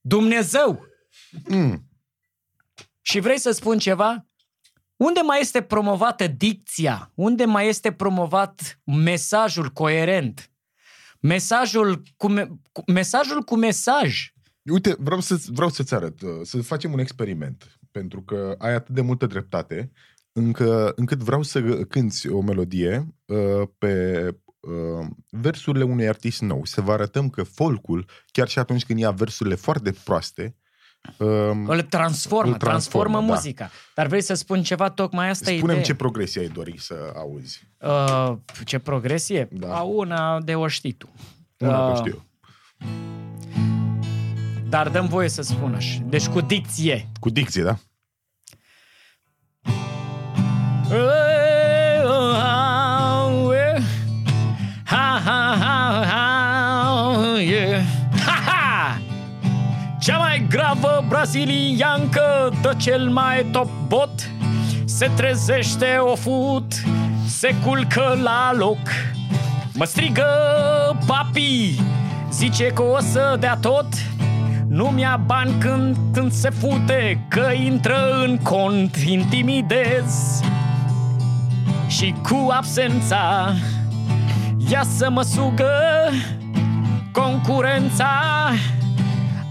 Dumnezeu! 0.00 0.84
Mm. 1.48 1.86
Și 3.00 3.20
vrei 3.20 3.38
să 3.38 3.50
spun 3.50 3.78
ceva? 3.78 4.26
Unde 4.96 5.20
mai 5.20 5.40
este 5.40 5.62
promovată 5.62 6.26
dicția? 6.26 7.10
Unde 7.14 7.44
mai 7.44 7.68
este 7.68 7.92
promovat 7.92 8.80
mesajul 8.84 9.68
coerent? 9.68 10.51
Mesajul 11.22 12.02
cu, 12.16 12.28
me, 12.28 12.48
cu, 12.72 12.82
mesajul 12.86 13.42
cu 13.42 13.56
mesaj. 13.56 14.32
Uite, 14.62 14.96
vreau, 14.98 15.20
să, 15.20 15.40
vreau 15.46 15.70
să-ți 15.70 15.94
arăt, 15.94 16.20
uh, 16.20 16.30
să 16.42 16.62
facem 16.62 16.92
un 16.92 16.98
experiment, 16.98 17.78
pentru 17.90 18.22
că 18.22 18.54
ai 18.58 18.74
atât 18.74 18.94
de 18.94 19.00
multă 19.00 19.26
dreptate, 19.26 19.90
încă, 20.32 20.92
încât 20.96 21.18
vreau 21.18 21.42
să 21.42 21.60
cânti 21.84 22.28
o 22.28 22.40
melodie 22.40 23.14
uh, 23.24 23.68
pe 23.78 24.26
uh, 24.60 25.06
versurile 25.30 25.84
unui 25.84 26.08
artist 26.08 26.40
nou. 26.40 26.64
Să 26.64 26.80
vă 26.80 26.92
arătăm 26.92 27.30
că 27.30 27.42
folcul, 27.42 28.06
chiar 28.26 28.48
și 28.48 28.58
atunci 28.58 28.84
când 28.84 28.98
ia 28.98 29.10
versurile 29.10 29.54
foarte 29.54 29.94
proaste, 30.04 30.56
uh, 31.18 31.28
Îl 31.66 31.82
transformă, 31.82 32.50
Îl 32.52 32.56
transformă, 32.58 32.58
transformă 32.58 33.18
da. 33.18 33.24
muzica. 33.24 33.70
Dar 33.94 34.06
vrei 34.06 34.22
să 34.22 34.34
spun 34.34 34.62
ceva? 34.62 34.90
Tocmai 34.90 35.28
asta 35.28 35.50
e 35.50 35.56
spunem 35.56 35.74
ideea. 35.76 35.86
ce 35.86 35.94
progresie 35.94 36.40
ai 36.40 36.48
dori 36.48 36.74
să 36.78 36.94
auzi. 37.16 37.62
Uh, 37.78 38.36
ce 38.64 38.78
progresie? 38.78 39.48
Da. 39.50 39.76
A, 39.76 39.82
una 39.82 40.40
de 40.40 40.54
o 40.54 40.66
știi 40.68 40.92
tu. 40.92 41.08
Una 41.58 41.86
Uh, 41.88 41.92
că 41.92 41.96
știu. 42.08 42.24
Dar 44.68 44.88
dăm 44.88 45.06
voie 45.06 45.28
să 45.28 45.42
spun 45.42 45.74
așa. 45.74 46.00
Deci 46.04 46.26
cu 46.26 46.40
dicție. 46.40 47.08
Cu 47.20 47.30
dicție, 47.30 47.62
da? 47.62 47.78
Braziliancă 61.32 62.52
dă 62.62 62.74
cel 62.76 63.08
mai 63.08 63.46
top 63.52 63.68
bot. 63.86 64.10
Se 64.84 65.10
trezește 65.16 65.96
o 66.00 66.14
fut, 66.14 66.72
se 67.26 67.54
culcă 67.64 68.18
la 68.22 68.52
loc. 68.56 68.78
Mă 69.74 69.84
strigă 69.84 70.26
papi 71.06 71.80
Zice 72.30 72.66
că 72.66 72.82
o 72.82 72.98
să 72.98 73.36
dea 73.40 73.56
tot. 73.56 73.86
Nu 74.68 74.84
mi-a 74.84 75.20
bani 75.26 75.52
când, 75.60 75.96
când 76.12 76.32
se 76.32 76.50
fute 76.50 77.24
Că 77.28 77.50
intră 77.64 78.22
în 78.24 78.38
cont 78.38 78.96
Intimidez. 78.96 80.40
Și 81.88 82.14
cu 82.28 82.48
absența 82.50 83.52
Ia 84.70 84.82
să 84.96 85.10
mă 85.10 85.22
sugă 85.22 85.70
Concurența. 87.12 88.10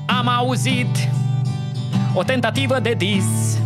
Am 0.05 0.27
auzit 0.27 1.11
O 2.13 2.24
tentativă 2.24 2.80
de 2.80 2.94
dis. 2.98 3.58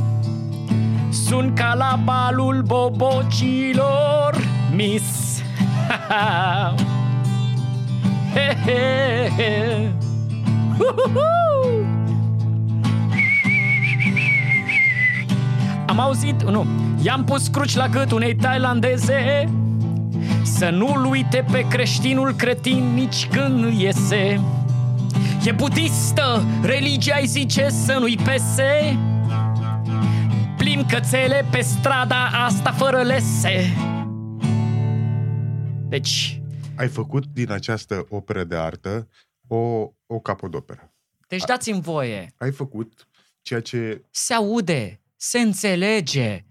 Sunt 1.09 1.55
ca 1.55 1.73
la 1.73 1.99
balul 2.03 2.61
bobocilor 2.61 4.35
Miss. 4.75 5.03
He, 8.33 8.57
he, 8.65 9.29
he. 9.37 9.91
Am 15.85 15.99
auzit, 15.99 16.43
nu, 16.43 16.65
i-am 17.01 17.23
pus 17.23 17.47
cruci 17.47 17.75
la 17.75 17.87
gât 17.87 18.11
unei 18.11 18.35
tailandeze. 18.35 19.49
Să 20.43 20.69
nu-l 20.69 21.05
uite 21.05 21.45
pe 21.51 21.65
creștinul 21.69 22.33
cretin 22.33 22.93
nici 22.93 23.27
când 23.27 23.79
iese 23.79 24.41
E 25.45 25.51
budistă, 25.51 26.43
religia 26.63 27.17
îi 27.19 27.27
zice 27.27 27.69
să 27.69 27.97
nu-i 27.99 28.17
pese 28.17 28.97
Plim 30.57 30.85
cățele 30.85 31.45
pe 31.51 31.61
strada 31.61 32.25
asta 32.25 32.71
fără 32.71 33.01
lese 33.01 33.73
deci... 35.95 36.41
Ai 36.77 36.87
făcut 36.87 37.25
din 37.25 37.51
această 37.51 38.05
operă 38.09 38.43
de 38.43 38.55
artă 38.55 39.07
o, 39.47 39.89
o 40.05 40.19
capodoperă. 40.19 40.93
Deci 41.27 41.43
dați-mi 41.43 41.81
voie. 41.81 42.33
Ai 42.37 42.51
făcut 42.51 43.07
ceea 43.41 43.61
ce... 43.61 44.05
Se 44.11 44.33
aude, 44.33 45.01
se 45.15 45.39
înțelege. 45.39 46.45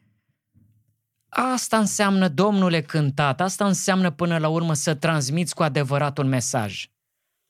Asta 1.28 1.78
înseamnă, 1.78 2.28
domnule 2.28 2.82
cântat, 2.82 3.40
asta 3.40 3.66
înseamnă 3.66 4.10
până 4.10 4.38
la 4.38 4.48
urmă 4.48 4.74
să 4.74 4.94
transmiți 4.94 5.54
cu 5.54 5.62
adevărat 5.62 6.18
un 6.18 6.28
mesaj. 6.28 6.86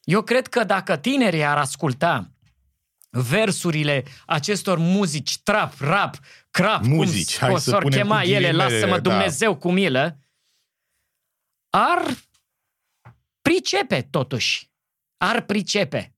Eu 0.05 0.23
cred 0.23 0.47
că 0.47 0.65
dacă 0.65 0.97
tinerii 0.97 1.45
ar 1.45 1.59
asculta 1.59 2.31
versurile 3.11 4.05
acestor 4.27 4.79
muzici, 4.79 5.43
trap, 5.43 5.81
rap, 5.81 6.19
crap, 6.51 6.85
muzici, 6.85 7.39
cum 7.39 7.59
s-or 7.59 7.85
chema 7.85 8.23
ele, 8.23 8.53
lasă-mă 8.53 8.95
da. 8.95 9.01
Dumnezeu 9.01 9.53
da. 9.53 9.59
cu 9.59 9.71
milă, 9.71 10.19
ar 11.71 12.17
pricepe 13.43 14.03
totuși. 14.03 14.73
Ar 15.17 15.41
pricepe. 15.41 16.15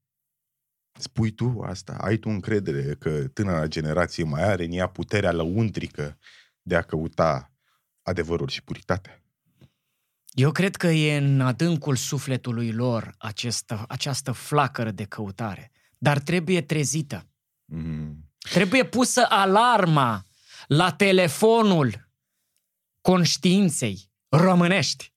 Spui 0.99 1.31
tu 1.31 1.61
asta? 1.67 1.97
Ai 2.01 2.17
tu 2.17 2.29
încredere 2.29 2.95
că 2.95 3.29
tânăra 3.29 3.67
generație 3.67 4.25
mai 4.25 4.43
are 4.43 4.65
în 4.65 4.73
ea 4.73 4.89
puterea 4.89 5.33
lăuntrică 5.33 6.19
de 6.63 6.77
a 6.77 6.83
căuta 6.83 7.53
adevărul 8.03 8.49
și 8.49 8.63
puritatea? 8.63 9.26
Eu 10.37 10.53
cred 10.53 10.77
că 10.77 10.87
e 10.87 11.17
în 11.17 11.41
adâncul 11.41 11.97
sufletului 11.97 12.73
lor 12.73 13.15
această, 13.19 13.85
această 13.89 14.33
flacără 14.33 14.91
de 14.91 15.05
căutare. 15.05 15.73
Dar 15.99 16.19
trebuie 16.19 16.63
trezită. 16.63 17.27
Mm. 17.65 18.31
Trebuie 18.51 18.85
pusă 18.85 19.27
alarma 19.29 20.25
la 20.67 20.93
telefonul 20.93 22.09
conștiinței 23.01 24.11
românești. 24.29 25.13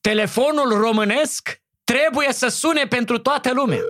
Telefonul 0.00 0.68
românesc 0.68 1.62
trebuie 1.84 2.32
să 2.32 2.48
sune 2.48 2.86
pentru 2.86 3.18
toată 3.18 3.52
lumea. 3.52 3.80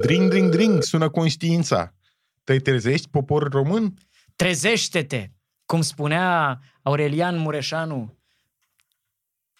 Dring, 0.00 0.30
dring, 0.30 0.50
dring, 0.50 0.82
sună 0.82 1.10
conștiința. 1.10 1.94
Te 2.44 2.58
trezești, 2.58 3.08
popor 3.08 3.50
român? 3.50 3.94
Trezește-te! 4.36 5.30
Cum 5.64 5.80
spunea 5.80 6.58
Aurelian 6.82 7.38
Mureșanu, 7.38 8.19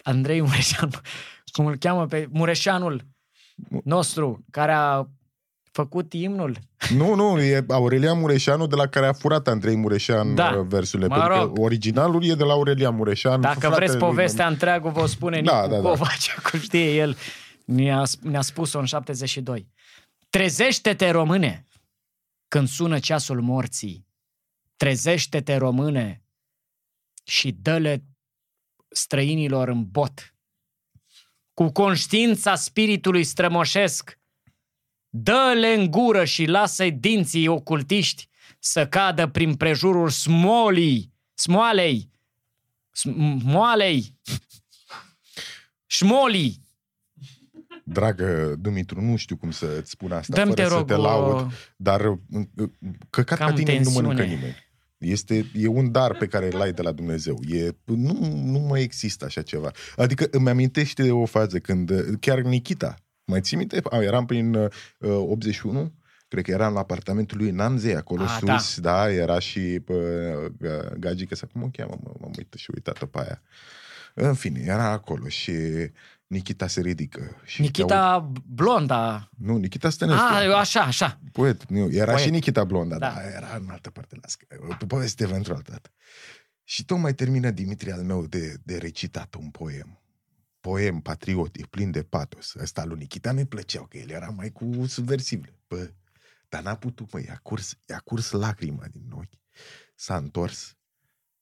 Andrei 0.03 0.41
Mureșanu, 0.41 0.91
cum 1.55 1.67
îl 1.67 1.77
cheamă 1.77 2.07
pe 2.07 2.27
Mureșanul 2.31 3.07
nostru, 3.85 4.45
care 4.51 4.73
a 4.73 5.07
făcut 5.73 6.13
imnul. 6.13 6.59
Nu, 6.95 7.15
nu, 7.15 7.41
e 7.41 7.65
Aurelian 7.69 8.19
Mureșanu 8.19 8.67
de 8.67 8.75
la 8.75 8.87
care 8.87 9.07
a 9.07 9.13
furat 9.13 9.49
Andrei 9.49 9.77
Mureșan 9.77 10.35
da. 10.35 10.55
Uh, 10.59 10.67
versurile. 10.69 11.09
Mă 11.09 11.17
rog. 11.17 11.37
Pentru 11.37 11.53
că 11.53 11.61
originalul 11.61 12.25
e 12.25 12.35
de 12.35 12.45
la 12.45 12.53
Aurelian 12.53 12.95
Mureșan. 12.95 13.41
Dacă 13.41 13.69
vreți 13.69 13.97
povestea 13.97 14.45
lui... 14.45 14.53
întreagă, 14.53 14.89
vă 14.89 15.07
spune 15.07 15.43
da, 15.43 15.61
Nicu 15.61 15.75
da, 15.75 15.81
da. 15.81 15.89
Covace, 15.89 16.35
cu 16.51 16.57
știe 16.57 16.95
el. 16.95 17.17
Ne-a, 17.65 18.03
ne-a 18.21 18.41
spus-o 18.41 18.79
în 18.79 18.85
72. 18.85 19.69
Trezește-te, 20.31 21.11
române, 21.11 21.67
când 22.49 22.69
sună 22.69 22.99
ceasul 22.99 23.41
morții. 23.41 24.07
Trezește-te, 24.77 25.57
române, 25.57 26.23
și 27.25 27.53
dă-le 27.53 28.05
străinilor 28.91 29.69
în 29.69 29.91
bot. 29.91 30.35
Cu 31.55 31.73
conștiința 31.73 32.55
spiritului 32.55 33.25
strămoșesc, 33.25 34.21
Dă-le 35.13 35.73
în 35.73 35.91
gură 35.91 36.25
și 36.25 36.45
lasă-i 36.45 36.93
dinții 36.93 37.47
ocultiști 37.47 38.29
să 38.59 38.89
cadă 38.89 39.29
prin 39.29 39.55
prejurul 39.55 40.09
smolii, 40.09 41.13
smoalei, 41.35 42.11
smoalei, 42.93 44.19
șmolii. 45.87 46.69
Dragă 47.85 48.55
Dumitru, 48.59 49.01
nu 49.01 49.17
știu 49.17 49.37
cum 49.37 49.51
să-ți 49.51 49.91
spun 49.91 50.13
asta 50.13 50.35
Dăm 50.35 50.49
fără 50.49 50.63
te 50.63 50.75
rog, 50.75 50.79
să 50.79 50.95
te 50.95 51.01
laud, 51.01 51.53
dar 51.77 52.05
uh, 52.05 52.19
uh, 52.57 52.71
căcat 53.11 53.39
ca 53.39 53.53
tine 53.53 53.73
tensiune. 53.73 54.01
nu 54.01 54.07
mănâncă 54.07 54.35
nimeni. 54.35 54.70
Este, 55.01 55.51
e 55.55 55.67
un 55.67 55.93
dar 55.93 56.17
pe 56.17 56.27
care 56.27 56.49
îl 56.53 56.61
ai 56.61 56.73
de 56.73 56.83
la 56.83 56.93
Dumnezeu. 56.93 57.39
E, 57.49 57.71
nu, 57.85 58.35
nu 58.45 58.59
mai 58.59 58.83
există 58.83 59.25
așa 59.25 59.43
ceva. 59.43 59.71
Adică 59.97 60.27
îmi 60.31 60.49
amintește 60.49 61.03
de 61.03 61.11
o 61.11 61.25
fază 61.25 61.59
când 61.59 61.91
uh, 61.91 62.05
chiar 62.21 62.41
Nikita, 62.41 62.95
mai 63.25 63.41
ții 63.41 63.57
minte? 63.57 63.81
A, 63.91 64.03
eram 64.03 64.27
prin 64.27 64.55
uh, 64.55 64.69
81, 64.99 65.93
cred 66.29 66.45
că 66.45 66.51
eram 66.51 66.73
la 66.73 66.81
apartamentul 66.81 67.39
lui 67.39 67.51
Namzei, 67.51 67.95
acolo 67.95 68.23
A, 68.23 68.27
sus, 68.27 68.81
da. 68.81 68.91
da, 68.91 69.13
era 69.13 69.39
și 69.39 69.83
uh, 69.87 70.53
gagică, 70.99 71.35
sau 71.35 71.49
cum 71.53 71.63
o 71.63 71.69
cheamă, 71.73 71.99
mă, 72.03 72.13
m-am 72.21 72.33
uitat 72.37 72.59
și 72.59 72.71
uitat 72.75 73.05
pe 73.05 73.19
aia. 73.19 73.43
În 74.15 74.35
fine, 74.35 74.61
era 74.65 74.91
acolo 74.91 75.29
și 75.29 75.53
Nikita 76.31 76.67
se 76.67 76.81
ridică. 76.81 77.41
Și 77.45 77.61
Nikita 77.61 78.31
blonda. 78.47 79.31
Nu, 79.37 79.57
Nikita 79.57 79.91
Stănescu. 79.91 80.23
Ah, 80.23 80.55
așa, 80.55 80.81
așa. 80.81 81.21
Poet, 81.33 81.65
nu, 81.69 81.93
era 81.93 82.13
Poet. 82.13 82.25
și 82.25 82.31
Nikita 82.31 82.65
blonda, 82.65 82.99
da. 82.99 83.13
dar 83.15 83.25
era 83.25 83.57
în 83.57 83.69
altă 83.71 83.91
parte 83.91 84.17
la 84.21 84.29
scă. 84.29 84.47
Poveste 84.87 85.27
pentru 85.27 85.55
altă 85.55 85.71
dată. 85.71 85.91
Și 86.65 86.85
tocmai 86.85 87.15
termină 87.15 87.51
Dimitri 87.51 87.93
al 87.93 88.03
meu 88.03 88.27
de, 88.27 88.57
de 88.63 88.79
recitat 88.79 89.35
un 89.35 89.51
poem 89.51 90.01
poem 90.61 91.01
patriotic, 91.01 91.67
plin 91.67 91.91
de 91.91 92.03
patos. 92.03 92.55
Ăsta 92.55 92.85
lui 92.85 92.99
Nikita 92.99 93.33
nu-i 93.33 93.47
plăceau, 93.47 93.87
că 93.87 93.99
el 93.99 94.11
era 94.11 94.29
mai 94.29 94.51
cu 94.53 94.87
subversivile. 94.87 95.61
Bă, 95.67 95.93
dar 96.49 96.63
n-a 96.63 96.77
putut, 96.77 97.13
mă, 97.13 97.21
i-a 97.21 97.41
curs, 97.43 97.79
i-a 97.89 97.99
curs 97.99 98.31
lacrima 98.31 98.85
din 98.91 99.11
ochi. 99.13 99.39
S-a 99.95 100.17
întors 100.17 100.77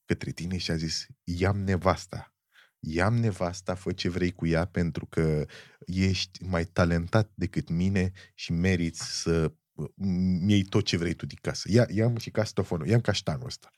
către 0.04 0.30
tine 0.30 0.56
și 0.56 0.70
a 0.70 0.76
zis, 0.76 1.06
i-am 1.24 1.58
nevasta. 1.58 2.32
I-am 2.80 3.16
nevasta, 3.16 3.74
fă 3.74 3.92
ce 3.92 4.08
vrei 4.08 4.32
cu 4.32 4.46
ea, 4.46 4.64
pentru 4.64 5.06
că 5.06 5.46
ești 5.86 6.44
mai 6.44 6.64
talentat 6.64 7.30
decât 7.34 7.68
mine 7.68 8.12
și 8.34 8.52
meriți 8.52 9.20
să 9.20 9.52
mi 9.94 10.52
iei 10.52 10.62
tot 10.62 10.84
ce 10.84 10.96
vrei 10.96 11.14
tu 11.14 11.26
din 11.26 11.38
casă. 11.40 11.68
Ia, 11.70 11.86
ia 11.90 12.12
și 12.18 12.30
castofonul, 12.30 12.86
ia 12.86 13.00
caștanul 13.00 13.46
ăsta 13.46 13.72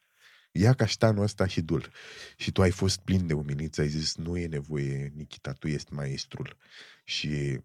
ia 0.52 0.74
caștanul 0.74 1.22
ăsta 1.22 1.46
și 1.46 1.60
dul. 1.60 1.90
Și 2.36 2.52
tu 2.52 2.62
ai 2.62 2.70
fost 2.70 3.00
plin 3.00 3.26
de 3.26 3.32
umiliță, 3.32 3.80
ai 3.80 3.88
zis, 3.88 4.16
nu 4.16 4.36
e 4.36 4.46
nevoie, 4.46 5.12
Nikita, 5.14 5.52
tu 5.52 5.68
ești 5.68 5.92
maestrul. 5.92 6.56
Și 7.04 7.60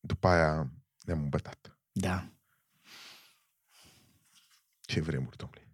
după 0.00 0.28
aia 0.28 0.72
ne-am 1.02 1.22
îmbătat. 1.22 1.78
Da. 1.92 2.32
Ce 4.80 5.00
vremuri, 5.00 5.36
domnule. 5.36 5.71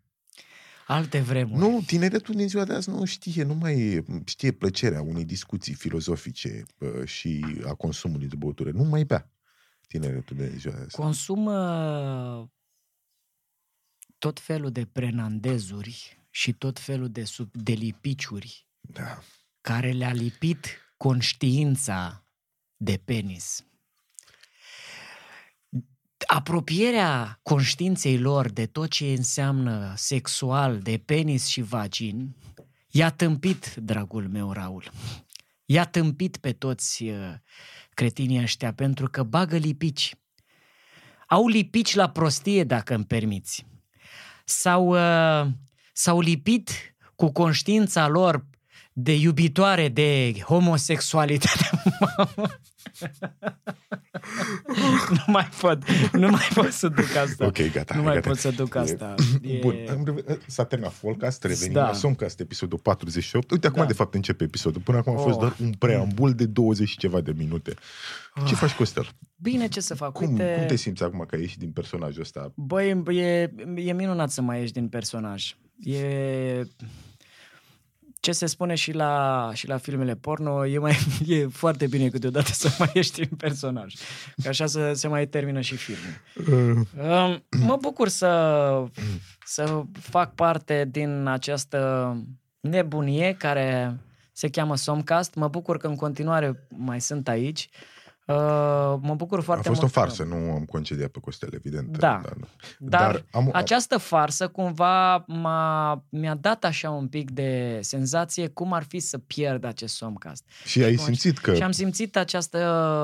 Alte 0.91 1.21
vremuri. 1.21 1.61
Nu, 1.61 1.83
tineretul 1.87 2.35
din 2.35 2.49
ziua 2.49 2.65
de 2.65 2.73
azi 2.73 2.91
nu 2.91 3.05
știe, 3.05 3.43
nu 3.43 3.55
mai 3.55 4.05
știe 4.25 4.53
plăcerea 4.53 5.01
unei 5.03 5.25
discuții 5.25 5.75
filozofice 5.75 6.65
și 7.05 7.45
a 7.67 7.75
consumului 7.75 8.27
de 8.27 8.37
băutură. 8.37 8.71
Nu 8.71 8.83
mai 8.83 9.05
bea 9.05 9.31
tineretul 9.87 10.37
din 10.37 10.59
ziua 10.59 10.75
de 10.75 10.81
azi. 10.81 10.97
Consumă 10.97 12.51
tot 14.19 14.41
felul 14.41 14.73
de 14.73 14.85
prenandezuri 14.85 16.27
și 16.31 16.53
tot 16.53 16.79
felul 16.79 17.11
de, 17.11 17.25
sub, 17.25 17.57
de 17.57 17.73
lipiciuri 17.73 18.67
da. 18.81 19.19
care 19.61 19.91
le-a 19.91 20.13
lipit 20.13 20.67
conștiința 20.97 22.25
de 22.77 23.01
penis. 23.05 23.65
Apropierea 26.31 27.39
conștiinței 27.43 28.19
lor 28.19 28.51
de 28.51 28.67
tot 28.67 28.91
ce 28.91 29.05
înseamnă 29.05 29.93
sexual, 29.97 30.79
de 30.79 31.03
penis 31.05 31.47
și 31.47 31.61
vagin, 31.61 32.37
i-a 32.91 33.11
tâmpit, 33.11 33.75
dragul 33.75 34.29
meu, 34.29 34.53
Raul. 34.53 34.91
i-a 35.65 35.85
tâmpit 35.85 36.37
pe 36.37 36.53
toți 36.53 37.05
uh, 37.05 37.35
cretinii 37.95 38.43
ăștia 38.43 38.73
pentru 38.73 39.09
că 39.11 39.23
bagă 39.23 39.57
lipici. 39.57 40.15
Au 41.27 41.47
lipici 41.49 41.95
la 41.95 42.11
prostie, 42.11 42.65
dacă 42.65 42.95
îmi 42.95 43.05
permiți. 43.05 43.67
S-au, 44.45 44.87
uh, 44.89 45.51
s-au 45.93 46.21
lipit 46.21 46.71
cu 47.15 47.33
conștiința 47.33 48.09
lor 48.09 48.47
de 48.93 49.15
iubitoare 49.15 49.89
de 49.89 50.33
homosexualitate. 50.45 51.71
nu 55.11 55.23
mai 55.27 55.49
pot, 55.61 55.83
nu 56.13 56.29
mai 56.29 56.49
pot 56.55 56.73
să 56.73 56.89
duc 56.89 57.17
asta. 57.17 57.47
Ok, 57.47 57.73
gata. 57.73 57.95
Nu 57.95 58.03
mai 58.03 58.15
gata. 58.15 58.29
pot 58.29 58.39
să 58.39 58.51
duc 58.51 58.75
asta. 58.75 59.15
E... 59.43 59.59
Bun, 59.61 59.75
am 59.91 60.03
reve- 60.05 60.39
s-a 60.47 60.65
terminat 60.65 60.93
Folcast, 60.93 61.45
revenim 61.45 61.73
Da. 61.73 61.87
la 61.87 61.93
Somcast, 61.93 62.41
episodul 62.41 62.79
48. 62.79 63.51
Uite, 63.51 63.67
acum 63.67 63.81
Da. 63.81 63.87
de 63.87 63.93
fapt 63.93 64.15
începe 64.15 64.45
episodul. 64.45 64.81
Până 64.81 64.99
acum 64.99 65.13
a 65.13 65.17
fost 65.19 65.35
Oh. 65.35 65.41
doar 65.41 65.57
un 65.61 65.73
preambul 65.73 66.33
de 66.33 66.47
20 66.47 66.89
și 66.89 66.97
ceva 66.99 67.21
de 67.21 67.33
minute. 67.37 67.75
Ce 68.47 68.55
faci, 68.55 68.73
Costel? 68.73 69.09
Bine, 69.37 69.69
ce 69.69 69.81
să 69.81 69.95
fac? 69.95 70.13
Cum, 70.13 70.31
Uite, 70.31 70.55
cum 70.59 70.67
te 70.67 70.77
simți 70.77 71.03
acum 71.03 71.25
că 71.29 71.37
ești 71.37 71.59
din 71.59 71.71
personajul 71.71 72.21
ăsta? 72.23 72.53
Băi, 72.55 73.03
e, 73.09 73.53
e 73.77 73.93
minunat 73.93 74.31
să 74.31 74.43
mai 74.43 74.61
ieși 74.61 74.73
din 74.73 74.89
personaj. 74.89 75.57
E... 75.81 76.03
Ce 78.21 78.33
se 78.33 78.47
spune 78.47 78.75
și 78.75 78.93
la, 78.93 79.51
și 79.55 79.69
la 79.69 79.77
filmele 79.77 80.15
porno, 80.15 80.67
e, 80.67 80.79
mai, 80.79 80.97
e 81.27 81.47
foarte 81.47 81.87
bine 81.87 82.09
câteodată 82.09 82.51
să 82.53 82.75
mai 82.79 82.91
ieși 82.95 83.13
din 83.13 83.29
personaj. 83.37 83.95
Că 84.43 84.49
așa 84.49 84.67
să 84.67 84.93
se 84.93 85.09
mai 85.09 85.27
termină 85.27 85.61
și 85.61 85.77
filmul. 85.77 86.87
Um, 86.97 87.45
Mă 87.67 87.77
bucur 87.81 88.09
să, 88.09 88.85
să 89.45 89.83
fac 90.01 90.35
parte 90.35 90.89
din 90.91 91.27
această 91.27 92.13
nebunie 92.61 93.35
care 93.39 93.99
se 94.33 94.49
cheamă 94.49 94.77
Somcast. 94.77 95.35
Mă 95.35 95.49
bucur 95.49 95.77
că 95.77 95.87
în 95.87 95.97
continuare 95.97 96.67
mai 96.69 97.01
sunt 97.01 97.29
aici. 97.29 97.69
Uh, 98.29 98.35
Mă 99.01 99.15
bucur 99.17 99.39
A 99.39 99.43
foarte 99.43 99.69
fost 99.69 99.81
o 99.81 99.83
mult 99.83 99.95
că- 99.95 100.01
farsă, 100.01 100.23
nu 100.25 100.35
am 100.53 100.65
concediat 100.65 101.09
pe 101.11 101.19
Costel, 101.21 101.49
evident. 101.55 101.97
Da. 101.99 102.21
Dar, 102.25 102.37
Dar, 102.79 103.01
Dar 103.13 103.25
am- 103.31 103.51
această 103.53 103.99
farsă 103.99 104.49
cumva 104.49 105.25
m-a, 105.27 106.03
mi-a 106.09 106.35
dat 106.35 106.65
așa 106.65 106.91
un 106.91 107.07
pic 107.09 107.31
de 107.31 107.79
senzație 107.83 108.49
cum 108.49 108.73
ar 108.73 108.83
fi 108.89 108.99
să 108.99 109.19
pierd 109.19 109.65
acest 109.65 109.95
somcast. 109.95 110.45
și 110.65 110.83
ai 110.83 110.93
Acum, 110.93 111.05
simțit 111.05 111.39
că 111.39 111.55
Și 111.55 111.63
am 111.63 111.71
simțit 111.71 112.17
această, 112.17 112.59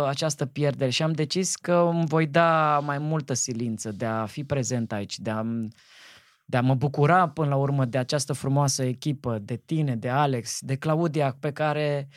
această 0.09 0.47
pierdere 0.47 0.91
și 0.91 1.03
am 1.03 1.13
decis 1.13 1.57
că 1.57 1.89
îmi 1.93 2.07
voi 2.07 2.27
da 2.27 2.79
mai 2.85 2.99
multă 2.99 3.35
silință 3.35 3.93
de 3.93 4.05
a 4.05 4.27
fi 4.27 4.45
prezent 4.45 4.93
aici, 4.93 5.19
de 5.19 5.31
a, 5.31 5.45
de 6.45 6.57
a 6.57 6.61
mă 6.61 6.75
bucura 6.75 7.29
până 7.29 7.49
la 7.49 7.57
urmă 7.57 7.85
de 7.85 7.99
această 7.99 8.33
frumoasă 8.33 8.83
echipă, 8.83 9.39
de 9.43 9.63
tine, 9.65 9.97
de 9.97 10.09
Alex, 10.09 10.59
de 10.61 10.75
Claudia, 10.75 11.37
pe 11.41 11.53
care 11.53 12.09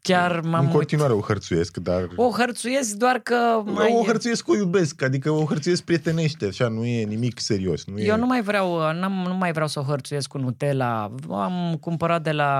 chiar 0.00 0.40
m-am 0.40 0.60
în 0.60 0.66
uit- 0.66 0.72
continuare 0.72 1.12
o 1.12 1.20
hărțuiesc, 1.20 1.76
dar... 1.76 2.08
O 2.16 2.30
hărțuiesc 2.30 2.94
doar 2.94 3.18
că 3.18 3.62
mai... 3.64 3.92
O 4.00 4.04
hărțuiesc, 4.04 4.48
o 4.48 4.56
iubesc, 4.56 5.02
adică 5.02 5.30
o 5.30 5.44
hărțuiesc 5.44 5.82
prietenește, 5.82 6.46
așa, 6.46 6.68
nu 6.68 6.84
e 6.84 7.04
nimic 7.04 7.38
serios. 7.38 7.84
Nu 7.84 8.00
Eu 8.00 8.14
e... 8.14 8.18
nu 8.18 8.26
mai 8.26 8.42
vreau, 8.42 8.92
n-am, 8.92 9.24
nu 9.26 9.34
mai 9.34 9.52
vreau 9.52 9.68
să 9.68 9.78
o 9.80 9.82
hărțuiesc 9.82 10.28
cu 10.28 10.38
Nutella. 10.38 11.14
Am 11.30 11.76
cumpărat 11.80 12.22
de 12.22 12.32
la 12.32 12.52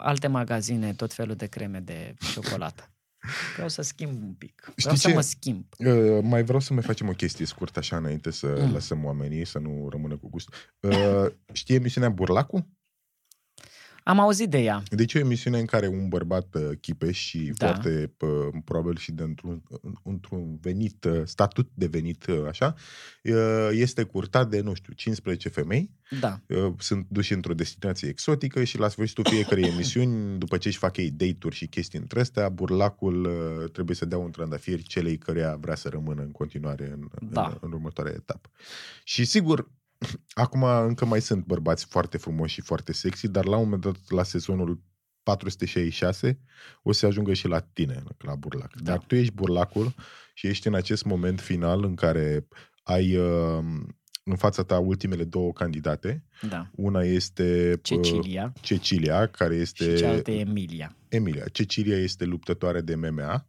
alte 0.00 0.26
magazine 0.26 0.92
tot 0.92 1.12
felul 1.12 1.34
de 1.34 1.46
creme 1.46 1.78
de 1.84 2.14
ciocolată. 2.32 2.88
Vreau 3.54 3.68
să 3.68 3.82
schimb 3.82 4.22
un 4.22 4.32
pic. 4.32 4.60
Vreau 4.60 4.74
Știi 4.76 4.96
să 4.96 5.08
ce? 5.08 5.14
mă 5.14 5.20
schimb. 5.20 5.64
Uh, 5.78 6.18
mai 6.22 6.42
vreau 6.42 6.60
să 6.60 6.72
mai 6.72 6.82
facem 6.82 7.08
o 7.08 7.12
chestie 7.12 7.46
scurtă 7.46 7.78
așa 7.78 7.96
înainte 7.96 8.30
să 8.30 8.46
Mm. 8.46 8.72
lăsăm 8.72 9.04
oamenii, 9.04 9.44
să 9.46 9.58
nu 9.58 9.88
rămână 9.90 10.16
cu 10.16 10.28
gust. 10.28 10.48
Uh, 10.80 11.26
știi 11.52 11.74
emisiunea 11.74 12.08
Burlacu? 12.10 12.68
Am 14.04 14.20
auzit 14.20 14.50
de 14.50 14.58
ea. 14.58 14.82
Deci 14.90 15.14
e 15.14 15.18
o 15.18 15.20
emisiune 15.20 15.58
în 15.58 15.64
care 15.64 15.86
un 15.86 16.08
bărbat 16.08 16.54
uh, 16.54 16.70
chipeș 16.80 17.18
și 17.18 17.52
Da. 17.56 17.66
foarte 17.66 18.12
uh, 18.20 18.28
probabil 18.64 18.96
și 18.96 19.12
de 19.12 19.22
într-un, 19.22 19.62
într-un 20.02 20.58
venit, 20.60 21.04
uh, 21.04 21.22
statut 21.24 21.70
de 21.74 21.86
venit 21.86 22.26
uh, 22.26 22.44
așa, 22.48 22.74
uh, 23.22 23.68
este 23.72 24.02
curtat 24.02 24.48
de, 24.48 24.60
nu 24.60 24.74
știu, 24.74 24.92
15 24.92 25.48
femei, 25.48 25.90
Da. 26.20 26.40
uh, 26.48 26.72
sunt 26.78 27.06
duși 27.08 27.32
într-o 27.32 27.54
destinație 27.54 28.08
exotică 28.08 28.64
și 28.64 28.78
la 28.78 28.88
sfârșitul 28.88 29.24
fiecărei 29.28 29.68
emisiuni, 29.74 30.38
după 30.38 30.56
ce 30.56 30.68
își 30.68 30.78
fac 30.78 30.96
ei 30.96 31.10
date-uri 31.10 31.54
și 31.56 31.66
chestii 31.66 31.98
între 31.98 32.20
astea, 32.20 32.48
burlacul 32.48 33.24
uh, 33.24 33.70
trebuie 33.70 33.96
să 33.96 34.04
dea 34.04 34.18
un 34.18 34.30
trandafir 34.30 34.82
celei 34.82 35.18
căreia 35.18 35.56
vrea 35.60 35.74
să 35.74 35.88
rămână 35.88 36.22
în 36.22 36.30
continuare 36.30 36.90
în, 36.92 37.08
Da. 37.30 37.46
în, 37.46 37.56
în 37.60 37.72
următoarea 37.72 38.12
etapă. 38.16 38.50
Și 39.04 39.24
sigur, 39.24 39.70
acum 40.34 40.62
încă 40.62 41.04
mai 41.04 41.20
sunt 41.20 41.44
bărbați 41.44 41.86
foarte 41.86 42.18
frumoși 42.18 42.54
și 42.54 42.60
foarte 42.60 42.92
sexy, 42.92 43.28
dar 43.28 43.44
la 43.44 43.56
un 43.56 43.62
moment 43.62 43.82
dat, 43.82 43.96
la 44.08 44.22
sezonul 44.22 44.82
466, 45.22 46.38
o 46.82 46.92
să 46.92 47.06
ajungă 47.06 47.32
și 47.32 47.46
la 47.46 47.60
tine, 47.60 48.02
la 48.18 48.34
burlac. 48.34 48.74
Da. 48.74 48.90
Dar 48.90 49.04
tu 49.06 49.14
ești 49.14 49.34
burlacul 49.34 49.94
și 50.34 50.46
ești 50.46 50.66
în 50.66 50.74
acest 50.74 51.04
moment 51.04 51.40
final 51.40 51.84
în 51.84 51.94
care 51.94 52.48
ai 52.82 53.16
uh, 53.16 53.64
în 54.24 54.36
fața 54.36 54.62
ta 54.62 54.78
ultimele 54.78 55.24
două 55.24 55.52
candidate. 55.52 56.24
Da. 56.48 56.70
Una 56.74 57.02
este 57.02 57.70
uh, 57.72 57.78
Cecilia 57.82 58.52
Cecilia, 58.60 59.26
care 59.26 59.54
este 59.54 59.90
și 59.90 59.96
cealaltă 59.96 60.30
e 60.30 60.40
Emilia. 60.40 60.96
Emilia. 61.08 61.44
Cecilia 61.52 61.96
este 61.96 62.24
luptătoare 62.24 62.80
de 62.80 62.94
MMA, 62.94 63.46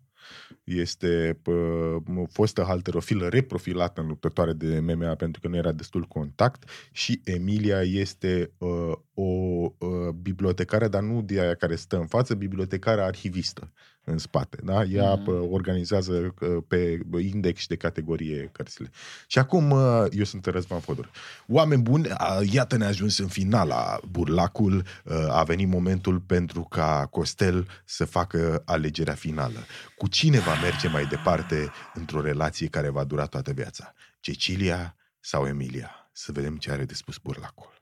este 0.64 1.42
uh, 1.46 2.26
fostă 2.32 2.64
halterofilă 2.64 3.28
reprofilată 3.28 4.02
în 4.02 4.08
luptătoare 4.08 4.54
de 4.54 4.80
MMA 4.80 5.16
pentru 5.16 5.42
că 5.42 5.48
nu 5.48 5.56
era 5.56 5.72
destul 5.72 6.04
contact 6.04 6.70
și 6.92 7.22
Emilia 7.24 7.82
este 7.82 8.52
uh, 8.58 8.92
o 9.14 9.24
uh, 9.24 10.10
bibliotecară, 10.22 10.88
dar 10.88 11.02
nu 11.02 11.22
de 11.22 11.42
aia 11.42 11.56
care 11.56 11.76
stă 11.76 11.98
în 11.98 12.08
față, 12.08 12.36
bibliotecară 12.36 13.02
arhivistă 13.02 13.72
în 14.06 14.18
spate. 14.18 14.58
Da? 14.64 14.84
Ea 14.84 15.16
Mhm. 15.16 15.28
uh, 15.28 15.48
organizează 15.52 16.34
uh, 16.40 16.64
pe 16.68 17.00
index 17.20 17.68
de 17.68 17.76
categorie 17.76 18.50
cărțile. 18.52 18.92
Și 19.28 19.40
acum 19.40 19.72
uh, 19.72 20.06
eu 20.12 20.24
sunt 20.24 20.46
Răzvan 20.46 20.80
Fodor. 20.80 21.10
Oameni 21.48 21.82
buni, 21.82 22.08
uh, 22.08 22.52
iată 22.52 22.78
ne-a 22.78 22.88
ajuns 22.88 23.18
în 23.18 23.28
finala 23.28 24.00
burlacul, 24.10 24.84
uh, 25.04 25.14
a 25.30 25.44
venit 25.44 25.68
momentul 25.68 26.20
pentru 26.20 26.62
ca 26.62 27.08
Costel 27.12 27.68
să 27.86 28.06
facă 28.06 28.62
alegerea 28.66 29.14
finală. 29.14 29.60
Cu 29.98 30.08
cine 30.08 30.40
va 30.40 30.54
merge 30.62 30.88
mai 30.88 31.06
departe 31.06 31.72
într-o 31.94 32.22
relație 32.22 32.68
care 32.68 32.90
va 32.90 33.04
dura 33.04 33.26
toată 33.26 33.52
viața? 33.52 33.94
Cecilia 34.20 34.96
sau 35.20 35.46
Emilia? 35.48 35.90
Să 36.12 36.32
vedem 36.32 36.58
ce 36.58 36.72
are 36.72 36.86
de 36.86 36.94
spus 36.94 37.18
burlacul. 37.18 37.74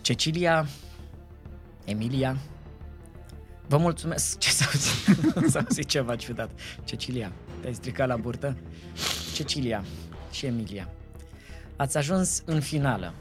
Cecilia, 0.00 0.66
Emilia, 1.84 2.36
vă 3.68 3.76
mulțumesc. 3.76 4.38
Ce 4.38 4.50
s-a 4.50 4.64
auzit? 4.64 5.16
S-a 5.52 5.58
auzit 5.58 5.86
ceva 5.86 6.16
ciudat. 6.16 6.50
Cecilia, 6.84 7.32
te-ai 7.60 7.74
stricat 7.74 8.08
la 8.08 8.16
burtă? 8.16 8.56
Cecilia 9.34 9.84
și 10.30 10.46
Emilia, 10.46 10.88
ați 11.76 11.96
ajuns 11.96 12.42
în 12.44 12.60
finală. 12.60 13.14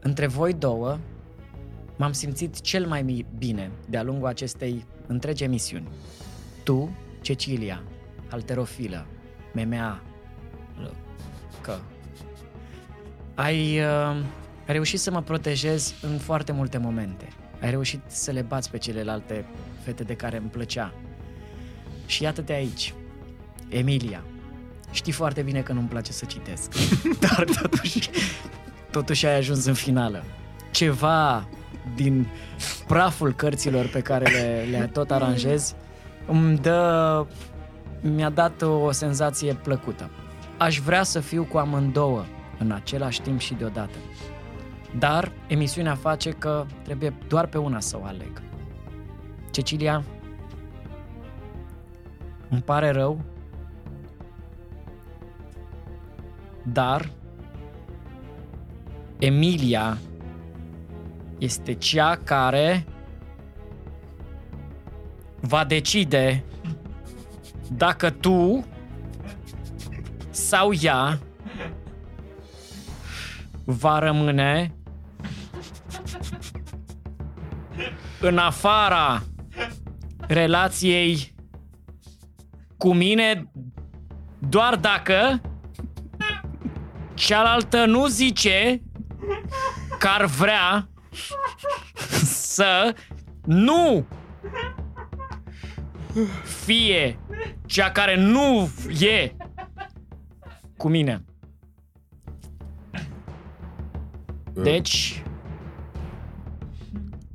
Între 0.00 0.26
voi 0.26 0.52
două 0.52 0.98
m-am 1.96 2.12
simțit 2.12 2.60
cel 2.60 2.86
mai 2.86 3.02
mi- 3.02 3.26
bine 3.38 3.70
de-a 3.88 4.02
lungul 4.02 4.28
acestei 4.28 4.84
întregi 5.06 5.44
emisiuni. 5.44 5.88
Tu, 6.62 6.96
Cecilia, 7.20 7.82
alterofilă, 8.30 9.06
MMA, 9.52 10.02
că 11.60 11.78
ai 13.34 13.80
uh, 13.80 14.16
reușit 14.66 15.00
să 15.00 15.10
mă 15.10 15.22
protejezi 15.22 15.94
în 16.02 16.18
foarte 16.18 16.52
multe 16.52 16.78
momente. 16.78 17.28
Ai 17.60 17.70
reușit 17.70 18.00
să 18.06 18.30
le 18.30 18.42
bați 18.42 18.70
pe 18.70 18.78
celelalte 18.78 19.44
fete 19.82 20.02
de 20.02 20.14
care 20.14 20.36
îmi 20.36 20.48
plăcea. 20.48 20.92
Și 22.06 22.22
iată-te 22.22 22.52
aici, 22.52 22.94
Emilia. 23.68 24.24
Știi 24.90 25.12
foarte 25.12 25.42
bine 25.42 25.60
că 25.60 25.72
nu-mi 25.72 25.88
place 25.88 26.12
să 26.12 26.24
citesc, 26.24 26.72
dar 27.28 27.44
totuși, 27.60 28.10
totuși 28.90 29.26
ai 29.26 29.36
ajuns 29.36 29.64
în 29.64 29.74
finală. 29.74 30.24
Ceva 30.70 31.48
din 31.94 32.26
praful 32.86 33.32
cărților 33.34 33.86
pe 33.86 34.00
care 34.00 34.30
le, 34.30 34.78
le 34.78 34.86
tot 34.86 35.10
aranjezi 35.10 35.74
îmi 36.26 36.58
dă, 36.58 37.26
mi-a 38.00 38.30
dat 38.30 38.62
o 38.62 38.90
senzație 38.90 39.54
plăcută. 39.54 40.10
Aș 40.56 40.78
vrea 40.78 41.02
să 41.02 41.20
fiu 41.20 41.46
cu 41.50 41.58
amândouă 41.58 42.24
în 42.58 42.70
același 42.70 43.20
timp 43.20 43.40
și 43.40 43.54
deodată. 43.54 43.96
Dar 44.98 45.32
emisiunea 45.46 45.94
face 45.94 46.30
că 46.30 46.66
trebuie 46.82 47.14
doar 47.28 47.46
pe 47.46 47.58
una 47.58 47.80
să 47.80 47.98
o 48.02 48.04
aleg. 48.04 48.42
Cecilia, 49.50 50.04
îmi 52.48 52.62
pare 52.62 52.90
rău, 52.90 53.20
dar 56.62 57.10
Emilia 59.18 59.98
este 61.38 61.72
cea 61.74 62.18
care 62.24 62.84
va 65.40 65.64
decide 65.64 66.44
dacă 67.76 68.10
tu 68.10 68.64
sau 70.30 70.70
ea 70.80 71.18
va 73.66 73.98
rămâne 73.98 74.74
în 78.20 78.38
afara 78.38 79.22
relației 80.26 81.34
cu 82.76 82.92
mine 82.92 83.50
doar 84.38 84.76
dacă 84.76 85.40
cealaltă 87.14 87.84
nu 87.84 88.06
zice 88.06 88.82
că 89.98 90.08
ar 90.08 90.24
vrea 90.24 90.88
să 92.24 92.94
nu 93.44 94.06
fie 96.64 97.18
cea 97.66 97.90
care 97.90 98.16
nu 98.16 98.70
e 99.00 99.36
cu 100.76 100.88
mine. 100.88 101.24
Deci, 104.62 105.22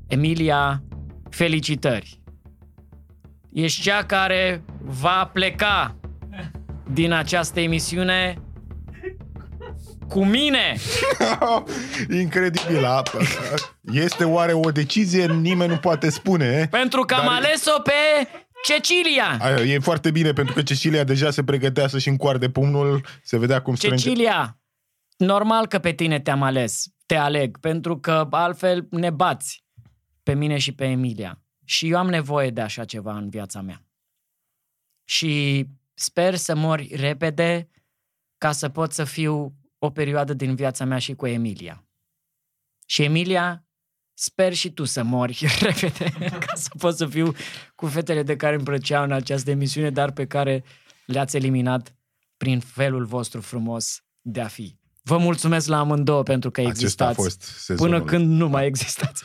Emilia, 0.07 0.83
felicitări. 1.29 2.21
Ești 3.53 3.81
cea 3.81 4.03
care 4.05 4.63
va 4.79 5.29
pleca 5.33 5.95
din 6.93 7.11
această 7.11 7.59
emisiune 7.59 8.41
cu 10.07 10.25
mine. 10.25 10.75
Incredibil. 12.21 12.85
a- 12.85 13.03
Este 13.93 14.23
oare 14.23 14.53
o 14.53 14.71
decizie? 14.71 15.25
Nimeni 15.27 15.69
nu 15.71 15.77
poate 15.77 16.09
spune. 16.09 16.67
Pentru 16.71 17.01
că 17.01 17.13
am 17.13 17.25
Dar- 17.25 17.33
ales-o 17.33 17.81
pe 17.81 17.91
Cecilia. 18.63 19.37
Aia, 19.41 19.73
E 19.73 19.79
foarte 19.79 20.11
bine 20.11 20.31
pentru 20.33 20.53
că 20.53 20.61
Cecilia 20.61 21.03
deja 21.03 21.31
se 21.31 21.43
pregătea 21.43 21.87
să-și 21.87 22.07
încoarde 22.09 22.49
pumnul, 22.49 23.05
se 23.23 23.37
vedea 23.37 23.61
cum 23.61 23.75
strânge. 23.75 24.03
Cecilia, 24.03 24.59
normal 25.17 25.67
că 25.67 25.79
pe 25.79 25.91
tine 25.91 26.19
te-am 26.19 26.41
ales, 26.41 26.85
te 27.11 27.17
aleg, 27.17 27.57
pentru 27.57 27.99
că 27.99 28.27
altfel 28.29 28.87
ne 28.89 29.09
bați 29.09 29.65
pe 30.23 30.33
mine 30.33 30.57
și 30.57 30.71
pe 30.71 30.85
Emilia. 30.85 31.41
Și 31.65 31.89
eu 31.89 31.97
am 31.97 32.09
nevoie 32.09 32.49
de 32.49 32.61
așa 32.61 32.85
ceva 32.85 33.17
în 33.17 33.29
viața 33.29 33.61
mea. 33.61 33.85
Și 35.03 35.65
sper 35.93 36.35
să 36.35 36.55
mori 36.55 36.95
repede 36.95 37.69
ca 38.37 38.51
să 38.51 38.69
pot 38.69 38.93
să 38.93 39.03
fiu 39.03 39.55
o 39.77 39.89
perioadă 39.89 40.33
din 40.33 40.55
viața 40.55 40.85
mea 40.85 40.97
și 40.97 41.13
cu 41.13 41.27
Emilia. 41.27 41.85
Și 42.85 43.03
Emilia, 43.03 43.65
sper 44.13 44.53
și 44.53 44.71
tu 44.71 44.83
să 44.83 45.03
mori 45.03 45.45
repede 45.61 46.09
ca 46.45 46.55
să 46.55 46.69
pot 46.77 46.95
să 46.95 47.07
fiu 47.07 47.31
cu 47.75 47.87
fetele 47.87 48.23
de 48.23 48.35
care 48.35 48.55
îmi 48.55 48.63
plăceau 48.63 49.03
în 49.03 49.11
această 49.11 49.49
emisiune, 49.49 49.89
dar 49.89 50.11
pe 50.11 50.27
care 50.27 50.63
le-ați 51.05 51.35
eliminat 51.35 51.95
prin 52.37 52.59
felul 52.59 53.05
vostru 53.05 53.41
frumos 53.41 54.03
de 54.21 54.41
a 54.41 54.47
fi. 54.47 54.80
Vă 55.01 55.17
mulțumesc 55.17 55.67
la 55.67 55.77
amândouă 55.79 56.23
pentru 56.23 56.51
că 56.51 56.61
Acesta 56.61 56.75
a 57.05 57.09
existați. 57.09 57.15
fost 57.15 57.41
sezonul. 57.41 57.99
Până 57.99 58.09
când 58.11 58.31
nu 58.31 58.47
mai 58.49 58.65
existați. 58.65 59.23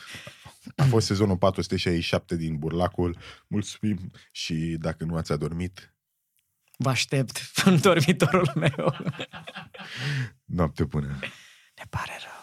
A 0.75 0.83
fost 0.83 1.05
sezonul 1.05 1.37
467 1.37 2.35
din 2.35 2.57
Burlacul. 2.57 3.17
Mulțumim 3.47 4.11
și 4.31 4.53
dacă 4.79 5.03
nu 5.03 5.15
ați 5.15 5.31
adormit, 5.31 5.91
Vă 6.77 6.89
aștept 6.89 7.41
în 7.65 7.79
dormitorul 7.81 8.51
meu. 8.55 8.95
noapte 10.45 10.83
bună. 10.83 11.07
Ne 11.75 11.83
pare 11.89 12.11
rău. 12.23 12.36